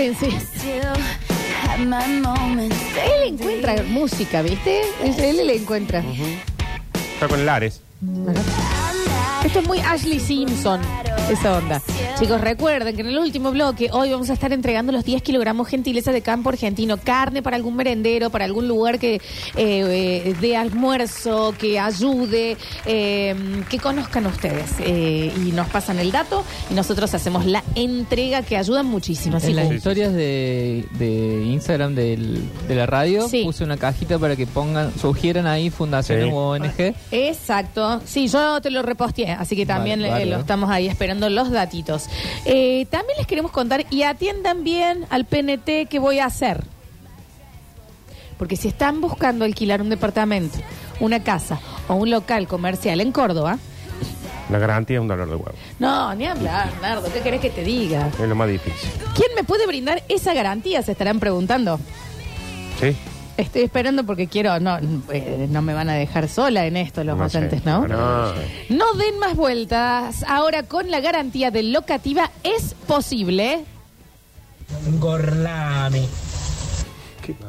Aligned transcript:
bien, 0.00 0.16
sí. 0.18 0.28
Él 3.04 3.34
encuentra 3.34 3.82
música, 3.84 4.42
¿viste? 4.42 4.82
Él 5.02 5.46
le 5.46 5.56
encuentra. 5.56 6.02
Está 7.14 7.28
con 7.28 7.40
el 7.40 7.48
Ares. 7.48 7.82
Esto 9.44 9.58
es 9.60 9.66
muy 9.66 9.78
Ashley 9.80 10.20
Simpson, 10.20 10.80
esa 11.30 11.56
onda. 11.56 11.80
Chicos, 12.18 12.40
recuerden 12.40 12.94
que 12.94 13.02
en 13.02 13.08
el 13.08 13.18
último 13.18 13.50
bloque 13.52 13.88
hoy 13.92 14.10
vamos 14.10 14.28
a 14.30 14.32
estar 14.34 14.52
entregando 14.52 14.92
los 14.92 15.04
10 15.04 15.22
kilogramos 15.22 15.68
gentileza 15.68 16.12
de 16.12 16.22
campo 16.22 16.48
argentino. 16.50 16.98
Carne 16.98 17.42
para 17.42 17.56
algún 17.56 17.76
merendero, 17.76 18.30
para 18.30 18.44
algún 18.44 18.68
lugar 18.68 18.98
que 18.98 19.14
eh, 19.14 19.20
eh, 19.56 20.34
de 20.40 20.56
almuerzo, 20.56 21.54
que 21.58 21.78
ayude, 21.78 22.56
eh, 22.84 23.34
que 23.68 23.78
conozcan 23.78 24.26
ustedes. 24.26 24.70
Eh, 24.80 25.32
y 25.46 25.52
nos 25.52 25.68
pasan 25.68 25.98
el 25.98 26.10
dato 26.12 26.44
y 26.70 26.74
nosotros 26.74 27.14
hacemos 27.14 27.46
la 27.46 27.62
entrega 27.74 28.42
que 28.42 28.56
ayudan 28.56 28.86
muchísimo. 28.86 29.36
Así 29.36 29.50
En 29.50 29.56
las 29.56 29.72
historias 29.72 30.12
de, 30.12 30.84
de 30.98 31.44
Instagram 31.46 31.94
del- 31.94 32.42
de 32.68 32.74
la 32.74 32.86
radio 32.86 33.28
Sí. 33.28 33.44
puse 33.44 33.64
una 33.64 33.76
cajita 33.76 34.18
para 34.18 34.36
que 34.36 34.46
pongan, 34.46 34.92
sugieran 34.98 35.46
ahí 35.46 35.70
fundaciones 35.70 36.26
Sí. 36.26 36.30
o 36.32 36.50
ONG. 36.50 36.94
Exacto. 37.12 38.00
Sí, 38.04 38.28
yo 38.28 38.60
te 38.60 38.70
lo 38.70 38.82
reposteé, 38.82 39.32
así 39.32 39.56
que 39.56 39.64
también 39.66 40.00
Vale, 40.00 40.08
eh, 40.08 40.12
vale. 40.12 40.26
lo 40.26 40.38
estamos 40.40 40.70
ahí 40.70 40.86
esperando 40.88 41.19
los 41.28 41.50
datitos. 41.50 42.06
Eh, 42.44 42.86
también 42.90 43.18
les 43.18 43.26
queremos 43.26 43.50
contar 43.50 43.84
y 43.90 44.02
atiendan 44.04 44.64
bien 44.64 45.04
al 45.10 45.24
PNT 45.26 45.88
que 45.88 45.98
voy 45.98 46.20
a 46.20 46.26
hacer. 46.26 46.64
Porque 48.38 48.56
si 48.56 48.68
están 48.68 49.00
buscando 49.00 49.44
alquilar 49.44 49.82
un 49.82 49.90
departamento, 49.90 50.58
una 51.00 51.22
casa 51.22 51.60
o 51.88 51.94
un 51.94 52.10
local 52.10 52.46
comercial 52.48 53.00
en 53.00 53.12
Córdoba, 53.12 53.58
La 54.50 54.58
garantía 54.58 54.96
es 54.96 55.00
un 55.02 55.08
dolor 55.08 55.28
de 55.28 55.34
huevo. 55.36 55.52
no, 55.78 56.14
ni 56.14 56.24
hablar, 56.26 56.70
Nardo, 56.80 57.12
¿qué 57.12 57.20
querés 57.20 57.40
que 57.40 57.50
te 57.50 57.62
diga? 57.62 58.08
Es 58.20 58.28
lo 58.28 58.34
más 58.34 58.48
difícil. 58.48 58.90
¿Quién 59.14 59.28
me 59.36 59.44
puede 59.44 59.66
brindar 59.66 60.02
esa 60.08 60.32
garantía? 60.34 60.82
Se 60.82 60.92
estarán 60.92 61.20
preguntando. 61.20 61.78
¿Sí? 62.80 62.96
Estoy 63.40 63.62
esperando 63.62 64.04
porque 64.04 64.26
quiero, 64.26 64.60
no, 64.60 64.78
eh, 65.12 65.46
no 65.50 65.62
me 65.62 65.72
van 65.72 65.88
a 65.88 65.94
dejar 65.94 66.28
sola 66.28 66.66
en 66.66 66.76
esto 66.76 67.02
los 67.04 67.16
No 67.16 67.28
sé, 67.28 67.62
¿no? 67.64 67.88
no. 67.88 68.32
No 68.68 68.92
den 68.94 69.18
más 69.18 69.34
vueltas. 69.34 70.24
Ahora 70.28 70.64
con 70.64 70.90
la 70.90 71.00
garantía 71.00 71.50
de 71.50 71.62
locativa 71.62 72.30
es 72.42 72.74
posible. 72.86 73.64
Gorlami. 74.98 76.06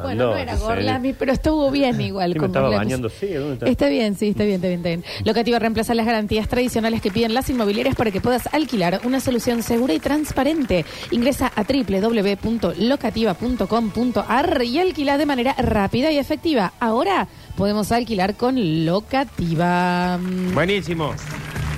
Bueno, 0.01 0.31
no 0.31 0.37
era 0.37 0.55
Gorlami, 0.55 1.13
pero 1.13 1.31
estuvo 1.33 1.69
bien 1.71 1.99
igual. 2.09 2.31
Sí, 2.31 2.35
me 2.35 2.39
con 2.39 2.49
estaba 2.49 2.67
Gorlami. 2.67 2.85
bañando, 2.85 3.09
sí, 3.09 3.27
¿dónde 3.27 3.53
está? 3.53 3.67
Está 3.67 3.89
bien, 3.89 4.15
sí, 4.15 4.29
está 4.29 4.43
bien, 4.43 4.55
está 4.55 4.67
bien, 4.67 4.79
está 4.79 4.89
bien. 4.89 5.03
Locativa 5.25 5.59
reemplaza 5.59 5.93
las 5.93 6.05
garantías 6.05 6.47
tradicionales 6.47 7.01
que 7.01 7.11
piden 7.11 7.33
las 7.33 7.49
inmobiliarias 7.49 7.95
para 7.95 8.11
que 8.11 8.21
puedas 8.21 8.47
alquilar 8.53 9.01
una 9.03 9.19
solución 9.19 9.61
segura 9.63 9.93
y 9.93 9.99
transparente. 9.99 10.85
Ingresa 11.11 11.51
a 11.55 11.63
www.locativa.com.ar 11.63 14.61
y 14.63 14.79
alquila 14.79 15.17
de 15.17 15.25
manera 15.25 15.53
rápida 15.57 16.11
y 16.11 16.17
efectiva. 16.17 16.73
Ahora 16.79 17.27
podemos 17.57 17.91
alquilar 17.91 18.35
con 18.35 18.85
Locativa. 18.85 20.19
Buenísimo. 20.53 21.13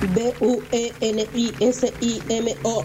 E 0.02 0.06
B-U-E-N-I-S-I-M-O. 1.74 2.84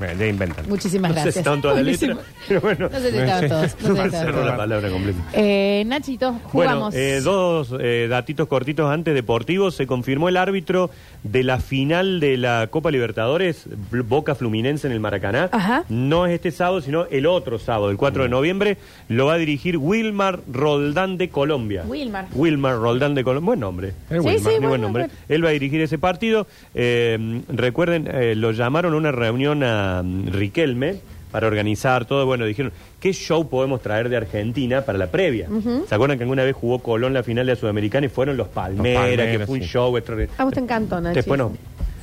Bueno, 0.00 0.18
ya 0.18 0.26
inventan. 0.26 0.68
Muchísimas 0.68 1.10
No 1.10 1.14
sé 1.14 1.20
gracias. 1.20 1.34
si 1.34 1.38
estaban 1.40 1.60
todas 1.62 1.76
las 1.76 1.84
Buenísimo. 1.84 2.14
letras, 2.14 2.34
pero 2.48 2.60
bueno. 2.62 2.88
No 2.90 2.98
sé 2.98 3.10
si 3.12 3.16
estaban 3.18 3.48
todos. 3.48 3.62
No 3.62 3.68
sé 3.68 3.76
si 3.78 3.86
estaban 3.90 4.10
Cerró 4.10 4.32
todos. 4.32 4.46
la 4.46 4.56
palabra 4.56 4.88
completa. 4.90 5.18
Eh, 5.34 5.84
Nachito, 5.86 6.32
jugamos. 6.44 6.94
Bueno, 6.94 7.06
eh, 7.06 7.20
dos 7.20 7.74
eh, 7.78 8.06
datitos 8.10 8.48
cortitos 8.48 8.90
antes 8.90 9.14
deportivos. 9.14 9.74
Se 9.76 9.86
confirmó 9.86 10.28
el 10.28 10.36
árbitro 10.38 10.90
de 11.22 11.44
la 11.44 11.60
final 11.60 12.18
de 12.18 12.36
la 12.38 12.66
Copa 12.70 12.90
Libertadores, 12.90 13.68
Bl- 13.92 14.02
Boca 14.08 14.34
Fluminense 14.34 14.86
en 14.86 14.94
el 14.94 15.00
Maracaná. 15.00 15.50
Ajá. 15.52 15.84
No 15.90 16.24
es 16.26 16.32
este 16.32 16.50
sábado, 16.50 16.80
sino 16.80 17.04
el 17.10 17.26
otro 17.26 17.58
sábado, 17.58 17.90
el 17.90 17.98
4 17.98 18.22
de 18.22 18.28
noviembre. 18.30 18.78
Lo 19.08 19.26
va 19.26 19.34
a 19.34 19.38
dirigir 19.38 19.76
Wilmar 19.76 20.40
Roldán 20.50 21.18
de 21.18 21.28
Colombia. 21.28 21.84
Wilmar. 21.86 22.26
Wilmar 22.34 22.76
Roldán 22.78 23.14
de 23.14 23.22
Colombia. 23.22 23.46
Buen 23.46 23.60
nombre. 23.60 23.90
Sí, 24.08 24.14
Es 24.14 24.24
Wilmar. 24.24 24.38
sí, 24.38 24.42
Muy 24.44 24.52
bueno, 24.54 24.68
buen 24.70 24.80
nombre. 24.80 25.02
bueno. 25.08 25.18
Él 25.28 25.44
va 25.44 25.48
a 25.50 25.52
dirigir 25.52 25.82
ese 25.82 25.98
partido. 25.98 26.46
Eh, 26.74 27.42
recuerden, 27.48 28.08
eh, 28.10 28.34
lo 28.34 28.52
llamaron 28.52 28.94
a 28.94 28.96
una 28.96 29.12
reunión 29.12 29.62
a 29.62 29.89
mm, 30.02 30.28
Riquelme 30.28 30.96
para 31.30 31.46
organizar 31.46 32.04
todo. 32.06 32.26
Bueno, 32.26 32.44
dijeron, 32.44 32.72
¿qué 32.98 33.12
show 33.12 33.48
podemos 33.48 33.80
traer 33.82 34.08
de 34.08 34.16
Argentina 34.16 34.82
para 34.82 34.98
la 34.98 35.06
previa? 35.08 35.48
¿Se 35.88 35.94
acuerdan 35.94 36.18
que 36.18 36.24
alguna 36.24 36.42
vez 36.44 36.54
jugó 36.56 36.80
Colón 36.80 37.12
la 37.14 37.22
final 37.22 37.46
de 37.46 37.52
la 37.54 37.60
Sudamericana 37.60 38.06
y 38.06 38.08
fueron 38.08 38.36
los 38.36 38.48
Palmeras, 38.48 39.00
Palmeras, 39.02 39.36
que 39.38 39.46
fue 39.46 39.56
un 39.58 39.62
sí. 39.62 39.68
show 39.68 39.96
extraordinario? 39.96 40.34
A 40.40 40.44
vos 40.44 40.52
te 40.54 40.60
encantó, 40.60 41.00
Nachi. 41.00 41.14
Después 41.16 41.38
no. 41.38 41.52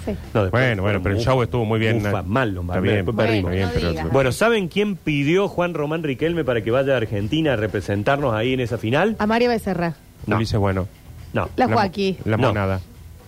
Sí. 0.05 0.11
no, 0.33 0.43
después 0.43 0.51
Bueno, 0.63 0.81
bueno, 0.83 0.99
fueron 1.01 1.03
pero 1.03 1.15
el 1.17 1.21
show 1.21 1.43
estuvo 1.43 1.65
muy 1.65 1.79
bien. 1.79 2.01
mal 2.25 2.53
los 2.53 2.63
Está 2.63 2.73
Palmeras, 2.75 2.81
bien, 2.81 2.95
después 2.95 3.15
Bueno, 3.17 3.29
perdimos. 3.29 3.51
Está 3.51 3.55
bien, 3.55 3.67
no 3.67 3.73
pero- 3.73 3.89
digas. 3.91 4.11
Bueno, 4.13 4.31
¿saben 4.31 4.67
quién 4.69 4.95
pidió 4.95 5.49
Juan 5.49 5.73
Román 5.73 6.03
Riquelme 6.03 6.45
para 6.45 6.61
que 6.61 6.71
vaya 6.71 6.93
a 6.93 6.97
Argentina 6.97 7.53
a 7.53 7.55
representarnos 7.57 8.33
ahí 8.33 8.53
en 8.53 8.61
esa 8.61 8.77
final? 8.77 9.17
A 9.19 9.27
María 9.27 9.49
Becerra. 9.49 9.95
No. 10.25 10.37
Ulises 10.37 10.57
Bueno. 10.57 10.87
No, 11.33 11.49
La 11.57 11.67
La- 11.67 11.73
Joaquí. 11.73 12.17
La 12.23 12.37
No. 12.37 12.47
monada. 12.47 12.79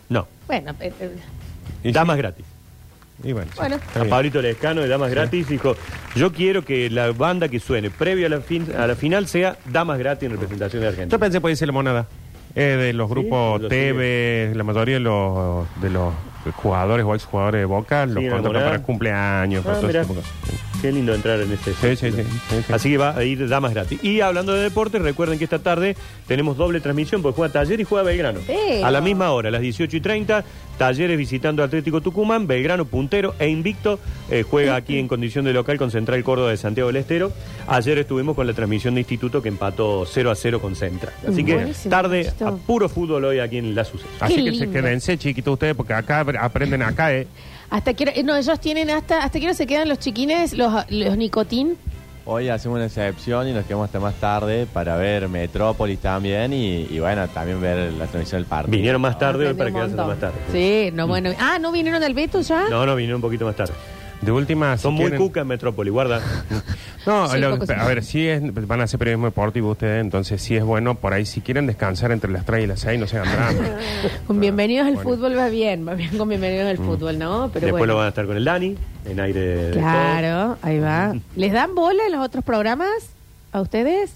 no. 0.08 0.26
Bueno, 0.48 0.72
eh, 0.80 0.94
eh, 1.02 1.10
Y 1.84 1.92
Damas 1.92 2.16
sí. 2.16 2.22
gratis. 2.22 2.46
Y 3.24 3.34
bueno, 3.34 3.52
sí, 3.52 3.58
Bueno. 3.60 3.76
está 3.76 4.00
A 4.00 4.04
bien. 4.04 4.10
Pablito 4.10 4.42
Lescano 4.42 4.82
de 4.82 4.88
Damas 4.88 5.12
Gratis 5.12 5.48
dijo, 5.50 5.76
yo 6.16 6.32
quiero 6.32 6.64
que 6.64 6.90
la 6.90 7.12
banda 7.12 7.50
que 7.50 7.60
suene 7.60 7.90
previo 7.90 8.28
a 8.28 8.30
la, 8.30 8.40
fin- 8.42 8.72
a 8.78 8.88
la 8.88 8.96
final 8.96 9.28
sea 9.28 9.58
Damas 9.66 10.00
Gratis 10.00 10.24
en 10.28 10.32
representación 10.32 10.82
de 10.82 10.88
Argentina. 10.88 11.12
Yo 11.12 11.20
pensé 11.20 11.38
que 11.38 11.42
puede 11.42 11.56
ser 11.56 11.68
la 11.68 11.74
monada. 11.74 12.08
Eh, 12.56 12.62
de 12.62 12.94
los 12.94 13.08
grupos 13.10 13.62
lo 13.62 13.68
TV, 13.68 14.54
la 14.56 14.64
mayoría 14.64 14.96
de 14.96 15.00
los, 15.02 15.68
de 15.82 15.90
los 15.92 16.14
jugadores 16.56 17.06
o 17.06 17.16
exjugadores 17.16 17.62
de 17.62 17.66
Boca 17.66 18.06
los 18.06 18.24
contratan 18.24 18.64
para 18.64 18.82
cumpleaños. 18.82 19.66
Ah, 19.66 19.80
mirá. 19.86 20.06
Qué 20.82 20.92
lindo 20.94 21.14
entrar 21.14 21.42
en 21.42 21.52
este. 21.52 21.74
Sí, 21.74 21.96
sí, 21.98 22.12
sí, 22.12 22.24
sí, 22.24 22.40
sí. 22.50 22.74
Así 22.74 22.92
que 22.92 22.98
va 22.98 23.16
a 23.16 23.24
ir 23.24 23.50
Damas 23.50 23.74
Gratis. 23.74 24.02
Y 24.02 24.22
hablando 24.22 24.54
de 24.54 24.64
deportes, 24.64 25.02
recuerden 25.02 25.38
que 25.38 25.44
esta 25.44 25.60
tarde 25.60 25.98
tenemos 26.26 26.56
doble 26.56 26.80
transmisión 26.80 27.22
porque 27.22 27.36
juega 27.36 27.52
Taller 27.52 27.82
y 27.82 27.84
juega 27.84 28.04
Belgrano. 28.04 28.40
A 28.84 28.90
la 28.90 29.02
misma 29.02 29.32
hora, 29.32 29.50
a 29.50 29.52
las 29.52 29.62
18 29.62 29.98
y 29.98 30.00
30, 30.00 30.46
Talleres 30.78 31.18
visitando 31.18 31.64
Atlético 31.64 32.00
Tucumán, 32.00 32.48
Belgrano 32.48 32.86
puntero 32.86 33.36
e 33.40 33.50
invicto, 33.50 34.00
eh, 34.32 34.46
juega 34.50 34.78
aquí 34.78 34.98
en 34.98 35.10
condición 35.10 35.44
de 35.44 35.52
local 35.52 35.78
con 35.78 35.92
Central 35.92 36.24
Córdoba 36.24 36.52
de 36.52 36.58
Santiago 36.58 36.88
del 36.88 36.96
Estero. 36.96 37.34
Ayer 37.68 37.98
estuvimos 37.98 38.38
con 38.38 38.48
la 38.48 38.54
transmisión 38.54 38.94
de 38.96 39.02
Instituto 39.02 39.42
que 39.42 39.50
empató 39.50 40.06
0 40.06 40.32
a 40.32 40.36
0 40.36 40.62
con 40.62 40.78
Central. 40.78 41.14
Así 41.28 41.44
que 41.44 41.56
Buenísimo, 41.56 41.90
tarde 41.90 42.32
a 42.40 42.52
puro 42.54 42.88
fútbol 42.88 43.26
hoy 43.26 43.40
aquí 43.40 43.58
en 43.58 43.76
La 43.76 43.84
Suceso. 43.84 44.10
Así 44.22 44.46
que 44.46 44.54
se 44.54 44.70
quédense 44.70 45.18
chiquitos 45.18 45.54
ustedes 45.54 45.76
porque 45.76 45.94
acá 45.94 46.24
aprenden 46.38 46.82
acá, 46.84 47.14
¿eh? 47.14 47.28
hasta 47.70 47.94
quiero, 47.94 48.12
no, 48.24 48.36
ellos 48.36 48.60
tienen 48.60 48.90
hasta, 48.90 49.24
hasta 49.24 49.38
quiero 49.40 49.54
se 49.54 49.68
quedan 49.68 49.88
los 49.90 50.00
chiquines, 50.00 50.54
los, 50.54 50.90
los 50.90 51.18
nicotín. 51.18 51.78
Hoy 52.26 52.50
hacemos 52.50 52.76
una 52.76 52.86
excepción 52.86 53.48
y 53.48 53.54
nos 53.54 53.66
quedamos 53.66 53.86
hasta 53.86 54.00
más 54.00 54.14
tarde 54.16 54.68
para 54.72 54.96
ver 54.98 55.28
Metrópolis 55.30 55.98
también 56.00 56.54
y, 56.54 56.88
y 56.90 57.00
bueno, 57.00 57.28
también 57.30 57.60
ver 57.60 57.92
la 57.94 58.06
transmisión 58.06 58.42
del 58.42 58.48
partido. 58.48 58.76
Vinieron 58.78 59.02
más 59.02 59.18
tarde 59.18 59.48
hoy 59.48 59.54
Aprendí 59.54 59.58
para 59.58 59.70
un 59.70 59.74
quedarse 59.92 59.96
montón. 59.96 60.08
más 60.08 60.20
tarde. 60.20 60.40
Sí, 60.52 60.92
no, 60.94 61.08
bueno. 61.08 61.32
Ah, 61.40 61.58
¿no 61.60 61.72
vinieron 61.72 62.00
del 62.02 62.14
Beto 62.14 62.42
ya? 62.42 62.68
No, 62.70 62.86
no, 62.86 62.96
vinieron 62.96 63.16
un 63.18 63.22
poquito 63.24 63.46
más 63.46 63.56
tarde. 63.56 63.74
De 64.22 64.32
última, 64.34 64.76
si 64.78 64.84
Son 64.84 64.94
muy 64.96 65.06
quieren- 65.06 65.18
cuca 65.20 65.42
en 65.42 65.48
Metrópoli, 65.48 65.90
guarda. 65.90 66.22
No, 67.06 67.30
Sí, 67.30 67.38
lo- 67.40 67.52
poco 67.52 67.66
sí. 67.66 67.72
a 67.76 67.86
ver, 67.88 68.04
si 68.04 68.28
es, 68.28 68.42
van 68.68 68.82
a 68.82 68.84
hacer 68.84 69.00
periodismo 69.00 69.28
deportivo 69.28 69.72
ustedes, 69.72 70.02
entonces 70.02 70.42
sí 70.42 70.58
es 70.58 70.64
bueno 70.64 70.96
por 70.96 71.14
ahí. 71.14 71.26
Si 71.26 71.40
quieren 71.40 71.66
descansar 71.66 72.12
entre 72.12 72.30
las 72.30 72.46
3 72.46 72.66
y 72.66 72.68
las 72.68 72.82
6, 72.82 73.00
no 73.00 73.08
se 73.08 73.18
hagan 73.18 73.32
drama. 73.34 73.78
Con 74.28 74.40
bienvenidos 74.42 74.86
al 74.86 74.96
Bueno. 74.96 75.10
fútbol 75.10 75.38
va 75.38 75.48
bien, 75.48 75.88
va 75.88 75.94
bien 75.96 76.16
con 76.18 76.28
bienvenidos 76.28 76.68
al 76.68 76.78
fútbol, 76.78 77.18
¿no? 77.18 77.50
Pero 77.54 77.68
Después 77.68 77.80
bueno. 77.80 77.94
lo 77.94 77.98
van 77.98 78.06
a 78.08 78.10
estar 78.10 78.28
con 78.28 78.36
el 78.36 78.44
Dani, 78.44 78.76
en 79.06 79.20
aire 79.22 79.40
de 79.40 79.72
Claro, 79.72 80.58
ahí 80.62 80.78
va. 80.80 81.16
¿Les 81.38 81.54
dan 81.54 81.74
bola 81.74 82.04
en 82.06 82.12
los 82.12 82.24
otros 82.24 82.44
programas? 82.44 82.90
¿A 83.54 83.62
ustedes? 83.62 84.12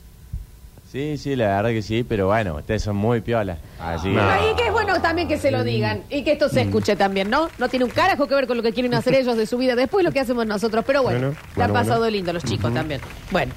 Sí, 0.93 1.17
sí, 1.17 1.35
la 1.35 1.47
verdad 1.47 1.71
que 1.71 1.81
sí, 1.81 2.03
pero 2.07 2.27
bueno, 2.27 2.53
ustedes 2.57 2.83
son 2.83 2.95
muy 2.95 3.19
piolas. 3.21 3.57
Así 3.79 4.09
que- 4.09 4.13
No. 4.13 4.51
Y 4.51 4.55
que 4.55 4.67
es 4.67 4.71
bueno 4.71 5.01
también 5.01 5.27
que 5.27 5.39
se 5.39 5.49
lo 5.49 5.63
digan 5.63 6.03
y 6.11 6.21
que 6.23 6.33
esto 6.33 6.49
se 6.49 6.61
escuche 6.61 6.95
también, 6.95 7.31
¿no? 7.31 7.49
No 7.57 7.67
tiene 7.67 7.83
un 7.85 7.89
carajo 7.89 8.28
que 8.28 8.35
ver 8.35 8.45
con 8.45 8.57
lo 8.57 8.61
que 8.61 8.73
quieren 8.73 8.93
hacer 8.93 9.16
ellos 9.16 9.35
de 9.35 9.47
su 9.47 9.57
vida 9.57 9.75
después 9.75 10.05
lo 10.05 10.11
que 10.11 10.19
hacemos 10.19 10.45
nosotros, 10.45 10.84
pero 10.85 11.01
bueno, 11.01 11.19
Bueno, 11.29 11.35
le 11.55 11.63
ha 11.63 11.67
bueno, 11.67 11.73
pasado 11.73 11.99
bueno. 12.01 12.11
lindo 12.16 12.29
a 12.29 12.34
los 12.35 12.43
chicos 12.43 12.72
también. 12.72 13.01
Bueno, 13.31 13.51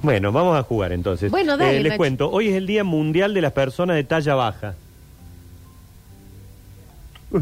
Bueno, 0.00 0.32
vamos 0.32 0.58
a 0.58 0.62
jugar 0.62 0.92
entonces. 0.92 1.30
Bueno, 1.30 1.58
dale, 1.58 1.76
Eh, 1.78 1.82
les 1.82 1.90
Nacho. 1.90 1.96
cuento, 1.98 2.30
hoy 2.30 2.48
es 2.48 2.54
el 2.54 2.66
Día 2.66 2.82
Mundial 2.82 3.34
de 3.34 3.42
las 3.42 3.52
Personas 3.52 3.96
de 3.96 4.04
Talla 4.04 4.34
Baja. 4.34 4.74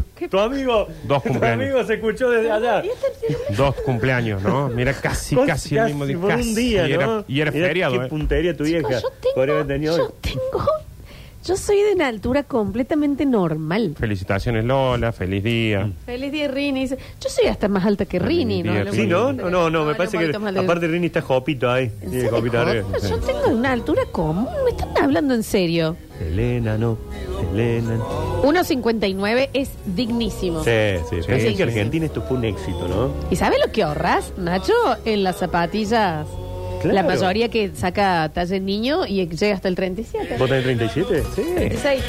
Tu 0.29 0.39
amigo, 0.39 0.87
Dos 1.03 1.23
tu 1.23 1.29
cumpleaños. 1.29 1.63
amigo 1.63 1.83
se 1.85 1.93
escuchó 1.95 2.29
desde 2.29 2.51
allá. 2.51 2.83
Dos 3.55 3.75
cumpleaños, 3.77 4.41
¿no? 4.41 4.67
Mira, 4.69 4.93
casi, 4.93 5.35
Cos- 5.35 5.45
casi, 5.47 5.77
el 5.77 5.85
mismo 5.85 6.05
día. 6.05 6.17
por 6.19 6.33
un 6.33 6.55
día, 6.55 6.87
y, 6.87 6.93
era, 6.93 7.05
¿no? 7.05 7.25
y 7.27 7.41
era 7.41 7.51
feriado, 7.51 7.99
Qué 7.99 8.05
¿eh? 8.05 8.09
puntería 8.09 8.55
tu 8.57 8.63
vieja. 8.63 8.89
yo 8.99 9.09
Podría 9.35 9.35
tengo, 9.35 9.51
haber 9.53 9.67
tenido 9.67 9.93
hoy. 9.95 9.99
yo 9.99 10.13
tengo, 10.21 10.65
Yo 11.45 11.55
soy 11.55 11.79
de 11.83 11.93
una 11.93 12.07
altura 12.07 12.41
completamente 12.43 13.23
normal. 13.23 13.95
Felicitaciones 13.99 14.65
Lola, 14.65 15.11
feliz 15.11 15.43
día. 15.43 15.91
Feliz 16.05 16.31
día, 16.31 16.47
Rini. 16.47 16.81
Dice, 16.81 16.97
Yo 17.21 17.29
soy 17.29 17.45
hasta 17.45 17.67
más 17.67 17.85
alta 17.85 18.05
que 18.05 18.17
Rini, 18.17 18.63
¿no? 18.63 18.71
día, 18.73 18.91
Sí, 18.91 19.05
¿no? 19.05 19.31
No, 19.31 19.49
no, 19.51 19.69
no, 19.69 19.85
me 19.85 19.93
parece 19.93 20.17
que 20.17 20.39
más 20.39 20.53
de- 20.55 20.61
aparte 20.61 20.87
Rini 20.87 21.05
está 21.05 21.21
jopito 21.21 21.69
ahí. 21.69 21.85
¿En 21.85 22.09
Tiene 22.09 22.13
serio, 22.21 22.31
jopito 22.37 22.57
joder? 22.57 22.77
arriba. 22.83 22.97
Yo 23.09 23.19
tengo 23.19 23.47
una 23.49 23.71
altura 23.73 24.01
común. 24.11 24.47
¿Me 24.63 24.71
están 24.71 24.97
hablando 25.03 25.35
en 25.35 25.43
serio? 25.43 25.95
Elena, 26.19 26.79
no. 26.79 26.97
Elena. 27.53 27.99
1,59 28.43 29.49
es 29.53 29.69
dignísimo. 29.85 30.63
Sí, 30.63 30.71
sí. 31.09 31.17
Pensé 31.27 31.41
sí, 31.41 31.51
que 31.51 31.55
sí. 31.57 31.61
Argentina 31.63 32.05
esto 32.07 32.23
fue 32.23 32.37
un 32.37 32.45
éxito, 32.45 32.87
¿no? 32.87 33.11
¿Y 33.29 33.35
sabe 33.35 33.57
lo 33.63 33.71
que 33.71 33.83
ahorras, 33.83 34.33
Nacho? 34.37 34.73
En 35.05 35.23
las 35.23 35.37
zapatillas. 35.37 36.25
Claro. 36.91 37.07
La 37.07 37.15
mayoría 37.15 37.49
que 37.49 37.71
saca 37.75 38.29
talla 38.33 38.55
en 38.55 38.65
niño 38.65 39.05
y 39.05 39.27
llega 39.27 39.55
hasta 39.55 39.67
el 39.67 39.75
37. 39.75 40.35
¿Vos 40.37 40.49
tenés 40.49 40.63
37? 40.63 41.23
Sí. 41.35 41.41
36. 41.55 42.03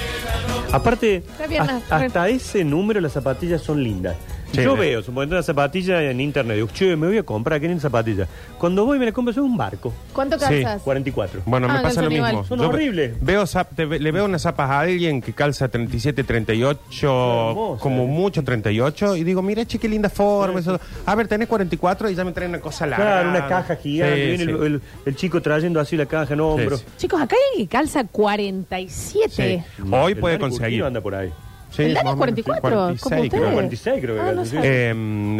Aparte, 0.72 1.22
bien, 1.48 1.62
hasta 1.90 2.28
ese 2.28 2.64
número 2.64 3.00
las 3.00 3.12
zapatillas 3.12 3.62
son 3.62 3.82
lindas. 3.82 4.16
Sí, 4.52 4.62
Yo 4.62 4.76
veo, 4.76 5.02
supongo 5.02 5.32
una 5.32 5.42
zapatilla 5.42 6.02
en 6.02 6.20
internet, 6.20 6.56
digo, 6.56 6.68
che, 6.72 6.96
me 6.96 7.08
voy 7.08 7.18
a 7.18 7.22
comprar, 7.24 7.60
¿qué 7.60 7.78
zapatilla? 7.80 8.26
Cuando 8.58 8.86
voy 8.86 8.98
me 8.98 9.04
la 9.06 9.12
compro, 9.12 9.32
es 9.32 9.36
un 9.38 9.56
barco. 9.56 9.92
¿Cuánto 10.12 10.38
Sí. 10.38 10.44
calzas? 10.44 10.82
44. 10.82 11.42
Bueno, 11.44 11.66
Ah, 11.68 11.72
me 11.74 11.74
pasa 11.80 11.84
calzan 11.88 12.04
lo 12.04 12.10
mismo. 12.10 12.28
igual. 12.28 12.44
Son 12.46 12.58
Yo 12.60 12.68
horribles. 12.68 13.12
Veo 13.20 13.42
zap- 13.42 13.68
te 13.74 13.84
ve- 13.84 13.98
le 13.98 14.12
veo 14.12 14.24
unas 14.24 14.42
zapas 14.42 14.70
a 14.70 14.80
alguien 14.80 15.20
que 15.20 15.32
calza 15.32 15.68
37, 15.68 16.24
38, 16.24 17.48
hermosa, 17.50 17.82
como 17.82 18.04
eh. 18.04 18.06
mucho 18.06 18.42
38, 18.44 19.16
y 19.16 19.24
digo, 19.24 19.42
mira, 19.42 19.64
che, 19.66 19.78
qué 19.78 19.88
linda 19.88 20.08
forma. 20.08 20.60
eso. 20.60 20.78
A 21.04 21.14
ver, 21.14 21.28
tenés 21.28 21.48
44 21.48 22.08
y 22.08 22.14
ya 22.14 22.24
me 22.24 22.32
traen 22.32 22.50
una 22.50 22.60
cosa 22.60 22.86
larga. 22.86 23.04
Claro, 23.04 23.30
una 23.30 23.46
caja 23.48 23.76
gigante. 23.76 24.14
Sí, 24.16 24.20
viene 24.28 24.44
sí. 24.44 24.50
El, 24.50 24.62
el- 24.74 24.80
el 25.06 25.16
chico 25.16 25.42
trayendo 25.42 25.80
así 25.80 25.96
la 25.96 26.06
caja 26.06 26.32
en 26.34 26.40
hombro. 26.40 26.76
Sí, 26.78 26.84
sí. 26.86 26.92
Chicos, 26.98 27.20
acá 27.20 27.34
hay 27.36 27.42
alguien 27.52 27.68
que 27.68 27.76
calza 27.76 28.04
47. 28.04 29.64
Sí. 29.76 29.82
Hoy 29.92 30.12
El 30.12 30.18
puede 30.18 30.38
conseguir. 30.38 30.66
Curtino 30.80 30.86
anda 30.86 31.00
por 31.00 31.14
ahí. 31.14 31.32
Sí, 31.70 31.82
El 31.82 31.94
Dani 31.94 32.04
más 32.04 32.14
o 32.14 32.16
menos, 32.16 32.18
44, 32.44 32.60
46, 32.70 33.00
como 33.00 33.10
creo. 33.16 33.24
ustedes. 33.24 33.52
46 33.54 34.00
creo 34.00 34.14
que 34.14 34.20
Ah, 34.20 34.24
era, 34.26 34.32
no 34.34 34.44
sí. 34.44 34.50
sabía. 34.56 34.70
Eh, 34.70 34.94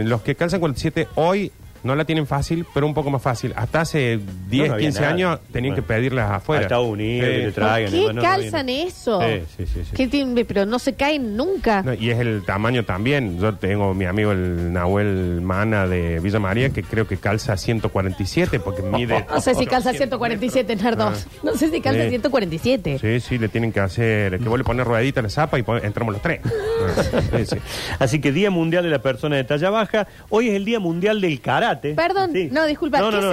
los 0.05 0.23
que 0.23 0.35
calzan 0.35 0.61
47 0.61 1.09
hoy 1.15 1.53
no 1.83 1.95
la 1.95 2.05
tienen 2.05 2.27
fácil, 2.27 2.67
pero 2.75 2.87
un 2.87 2.95
poco 2.95 3.11
más 3.11 3.23
fácil. 3.23 3.53
Hasta 3.57 3.83
hace 3.83 4.19
10, 4.49 4.63
No, 4.63 4.67
no 4.69 4.75
había 4.75 4.87
15 4.87 5.01
nada. 5.01 5.13
años 5.13 5.41
tenían 5.53 5.75
Bueno. 5.75 5.87
que 5.89 5.95
pedirlas 5.95 6.31
afuera. 6.31 6.61
A 6.61 6.63
Estados 6.63 6.89
Unidos, 6.89 7.29
que 7.29 7.35
te 7.35 7.39
Sí. 7.39 7.45
¿Por 7.45 7.55
traigan. 7.55 7.91
qué 7.93 7.99
bueno, 8.01 8.13
no, 8.13 8.23
no 8.23 8.29
calzan 8.29 8.67
viene. 8.67 8.83
eso? 8.85 9.21
Sí, 9.21 9.43
sí, 9.57 9.67
sí, 9.67 9.81
sí. 9.85 10.09
¿Qué? 10.09 10.45
Pero 10.47 10.67
no 10.67 10.79
se 10.79 10.95
caen 10.95 11.37
nunca. 11.37 11.83
No, 11.83 11.95
y 11.95 12.11
es 12.11 12.19
el 12.19 12.43
tamaño 12.45 12.85
también. 12.85 13.39
Yo 13.41 13.55
tengo 13.55 13.95
mi 13.95 14.05
amigo 14.07 14.33
el 14.33 14.73
Nahuel 14.73 15.41
Mana 15.43 15.87
de 15.87 16.21
Villa 16.21 16.39
María 16.39 16.71
que 16.71 16.83
creo 16.83 17.07
que 17.07 17.17
calza 17.17 17.57
147 17.57 18.61
porque 18.61 18.83
mide. 18.83 19.25
No 19.37 19.41
sé 19.41 19.55
si 19.55 19.67
calza 19.67 19.93
147 19.93 20.77
Nardos. 20.77 21.27
No 21.43 21.55
sé 21.55 21.71
si 21.71 21.81
calza 21.81 22.03
Sí. 22.05 22.09
147. 22.11 22.99
Sí, 23.01 23.21
sí, 23.21 23.39
le 23.39 23.49
tienen 23.49 23.73
que 23.73 23.81
hacer. 23.81 24.39
Que 24.39 24.49
vos 24.49 24.59
le 24.59 24.65
pones 24.65 24.87
ruedita 24.87 25.21
a 25.21 25.23
la 25.23 25.29
zapa 25.31 25.59
y 25.59 25.63
pon- 25.63 25.85
entramos 25.85 26.13
los 26.15 26.23
tres. 26.23 26.41
Ah, 26.45 27.03
sí, 27.39 27.47
sí. 27.47 27.57
Así 27.99 28.21
que 28.21 28.33
Día 28.33 28.51
Mundial 28.51 28.85
de 28.85 28.91
la 28.91 29.01
Persona 29.01 29.37
de 29.37 29.45
Talla 29.45 29.71
Baja. 29.71 30.07
Hoy 30.31 30.49
es 30.49 30.55
el 30.55 30.65
Día 30.65 30.81
Mundial 30.81 31.21
del 31.21 31.41
Karate. 31.41 31.76
Perdón, 31.81 32.31
Sí. 32.33 32.49
no, 32.51 32.65
disculpa. 32.67 32.99
No, 33.01 33.11
no, 33.11 33.19
¿qué 33.21 33.27
no, 33.27 33.33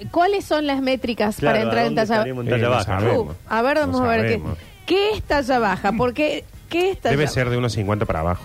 se- 0.00 0.06
¿Cuáles 0.10 0.44
son 0.44 0.66
las 0.66 0.80
métricas 0.80 1.36
Claro, 1.36 1.54
para 1.54 1.62
entrar 1.62 1.78
¿a 1.78 1.86
en 1.86 1.94
dónde 1.94 2.00
talla 2.02 2.14
estaríamos 2.16 2.42
en 2.42 2.48
Eh, 2.48 2.50
talla 2.50 2.64
no 2.64 2.70
baja? 2.70 3.18
Uh, 3.18 3.34
a 3.48 3.62
ver, 3.62 3.76
vamos 3.78 4.00
No 4.00 4.06
a 4.06 4.08
ver 4.16 4.20
qué, 4.22 4.32
sabemos. 4.34 4.58
qué 4.86 5.10
es 5.12 5.22
talla 5.22 5.58
baja. 5.58 5.92
Porque, 5.92 6.44
¿qué 6.68 6.90
es 6.90 6.98
talla 7.00 7.16
Debe 7.16 7.26
ser 7.28 7.50
de 7.50 7.56
unos 7.56 7.72
50 7.72 8.04
para 8.06 8.20
abajo. 8.20 8.44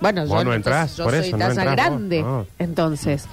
Bueno, 0.00 0.20
Vos 0.26 0.30
yo, 0.30 0.44
no 0.44 0.54
entonces, 0.54 0.56
entrás, 0.56 0.96
yo 0.96 1.04
por 1.04 1.14
soy 1.14 1.26
eso, 1.28 1.36
no 1.36 1.46
talla 1.48 1.64
vos, 1.64 1.72
grande. 1.72 2.22
no. 2.22 2.46
Entonces, 2.58 3.24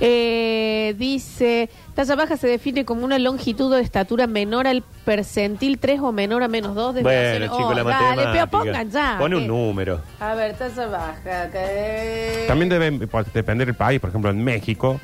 eh, 0.00 0.94
dice, 0.98 1.70
talla 1.94 2.14
baja 2.14 2.36
se 2.36 2.46
define 2.46 2.84
como 2.84 3.04
una 3.04 3.18
longitud 3.18 3.74
de 3.74 3.80
estatura 3.82 4.26
menor 4.26 4.66
al 4.66 4.82
percentil 5.04 5.78
3 5.78 6.00
o 6.00 6.12
menor 6.12 6.42
a 6.42 6.48
menos 6.48 6.74
2. 6.74 6.96
de 6.96 7.02
Bueno, 7.02 7.46
chicos, 7.46 7.58
Oh, 7.64 7.72
la 7.74 7.82
dale, 7.84 7.94
matemática. 7.94 8.32
pero 8.32 8.46
pongan 8.64 8.90
ya. 8.90 9.16
Pone 9.18 9.36
un 9.36 9.46
número. 9.46 10.00
A 10.20 10.34
ver, 10.34 10.54
talla 10.56 10.86
baja. 10.86 11.50
que- 11.50 12.44
También 12.46 12.68
debe 12.68 13.06
pues, 13.06 13.32
depender 13.32 13.66
del 13.66 13.76
país. 13.76 13.98
Por 14.00 14.10
ejemplo, 14.10 14.30
en 14.30 14.44
México, 14.44 15.00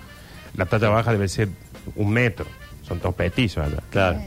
la 0.55 0.67
talla 0.67 0.89
baja 0.91 1.13
debe 1.13 1.29
ser 1.29 1.49
un 1.95 2.11
metro. 2.11 2.47
Son 2.87 3.01
todos 3.01 3.15
petizos 3.15 3.65
allá. 3.67 3.83
Claro. 3.91 4.21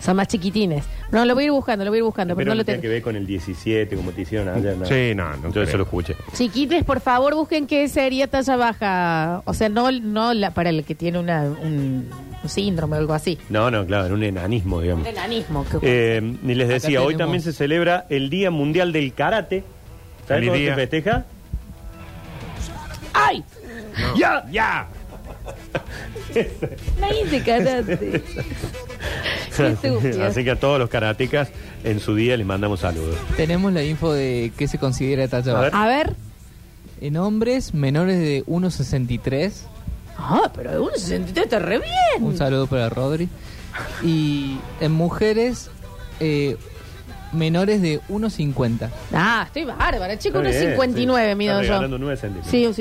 Son 0.00 0.16
más 0.16 0.28
chiquitines. 0.28 0.84
No, 1.10 1.24
lo 1.24 1.34
voy 1.34 1.44
a 1.44 1.46
ir 1.46 1.52
buscando, 1.52 1.84
lo 1.84 1.90
voy 1.90 1.96
a 1.96 2.00
ir 2.00 2.04
buscando, 2.04 2.34
pero, 2.34 2.44
Pero 2.44 2.50
no 2.50 2.54
no 2.54 2.58
lo 2.60 2.64
tiene 2.64 2.76
tengo. 2.78 2.82
que 2.82 2.88
ver 2.94 3.02
con 3.02 3.16
el 3.16 3.26
17, 3.26 3.96
como 3.96 4.12
te 4.12 4.22
hicieron 4.22 4.48
allá. 4.48 4.72
nada. 4.74 4.86
Sí, 4.86 5.14
no, 5.14 5.28
no 5.36 5.42
Yo 5.44 5.50
creo. 5.52 5.62
eso 5.64 5.76
lo 5.78 5.84
escuché. 5.84 6.16
Chiquites, 6.34 6.84
por 6.84 7.00
favor, 7.00 7.34
busquen 7.34 7.66
qué 7.66 7.88
sería 7.88 8.26
talla 8.28 8.56
baja. 8.56 9.42
O 9.44 9.54
sea, 9.54 9.68
no, 9.68 9.90
no 9.90 10.34
la, 10.34 10.50
para 10.52 10.70
el 10.70 10.84
que 10.84 10.94
tiene 10.94 11.18
una, 11.18 11.42
un, 11.44 12.08
un 12.42 12.48
síndrome 12.48 12.96
o 12.96 13.00
algo 13.00 13.14
así. 13.14 13.38
No, 13.48 13.70
no, 13.70 13.86
claro, 13.86 14.06
en 14.06 14.12
un 14.12 14.22
enanismo, 14.22 14.80
digamos. 14.80 15.06
Un 15.06 15.12
enanismo. 15.14 15.64
que- 15.64 15.78
Eh, 15.82 16.36
y 16.44 16.54
les 16.54 16.68
decía, 16.68 17.02
hoy 17.02 17.16
también 17.16 17.42
se 17.42 17.52
celebra 17.52 18.06
el 18.10 18.28
Día 18.30 18.50
Mundial 18.50 18.92
del 18.92 19.12
Karate. 19.14 19.64
¿Sabes 20.26 20.48
cómo 20.48 20.58
se 20.58 20.74
festeja? 20.74 21.24
¡Ay! 23.14 23.42
¡Ya! 24.16 24.44
¡Ya! 24.50 24.86
Nadie 27.00 27.24
de 27.26 27.42
karate. 27.42 28.22
Así 29.60 30.44
que 30.44 30.50
a 30.50 30.56
todos 30.60 30.78
los 30.78 30.88
karatecas 30.88 31.48
en 31.84 32.00
su 32.00 32.14
día 32.14 32.36
les 32.36 32.46
mandamos 32.46 32.80
saludos. 32.80 33.16
Tenemos 33.36 33.72
la 33.72 33.82
info 33.82 34.12
de 34.12 34.52
qué 34.56 34.68
se 34.68 34.78
considera 34.78 35.28
talla 35.28 35.52
A 35.52 35.54
baja. 35.54 35.64
ver. 35.64 35.74
A 35.74 35.86
ver. 35.86 36.14
En 37.00 37.16
hombres 37.16 37.74
menores 37.74 38.18
de 38.18 38.44
1,63. 38.46 39.52
Ah, 40.18 40.50
pero 40.54 40.82
uno 40.82 40.92
se 40.96 41.06
sentía 41.06 41.44
está 41.44 41.58
re 41.60 41.78
bien. 41.78 42.22
Un 42.24 42.36
saludo 42.36 42.66
para 42.66 42.88
Rodri. 42.88 43.28
Y 44.02 44.58
en 44.80 44.90
mujeres 44.92 45.70
eh, 46.18 46.56
menores 47.32 47.80
de 47.82 48.00
1,50. 48.08 48.88
Ah, 49.12 49.44
estoy 49.46 49.64
bárbara, 49.64 50.18
chico. 50.18 50.38
Está 50.38 50.40
Uno 50.40 50.50
bien, 50.50 50.70
59 50.72 51.30
sí. 51.30 51.36
mido 51.36 51.52
Está 51.54 51.62
yo. 51.62 51.68
regalando 51.74 51.98
9 51.98 52.16
centímetros. 52.16 52.50
Sí, 52.50 52.66
un 52.66 52.74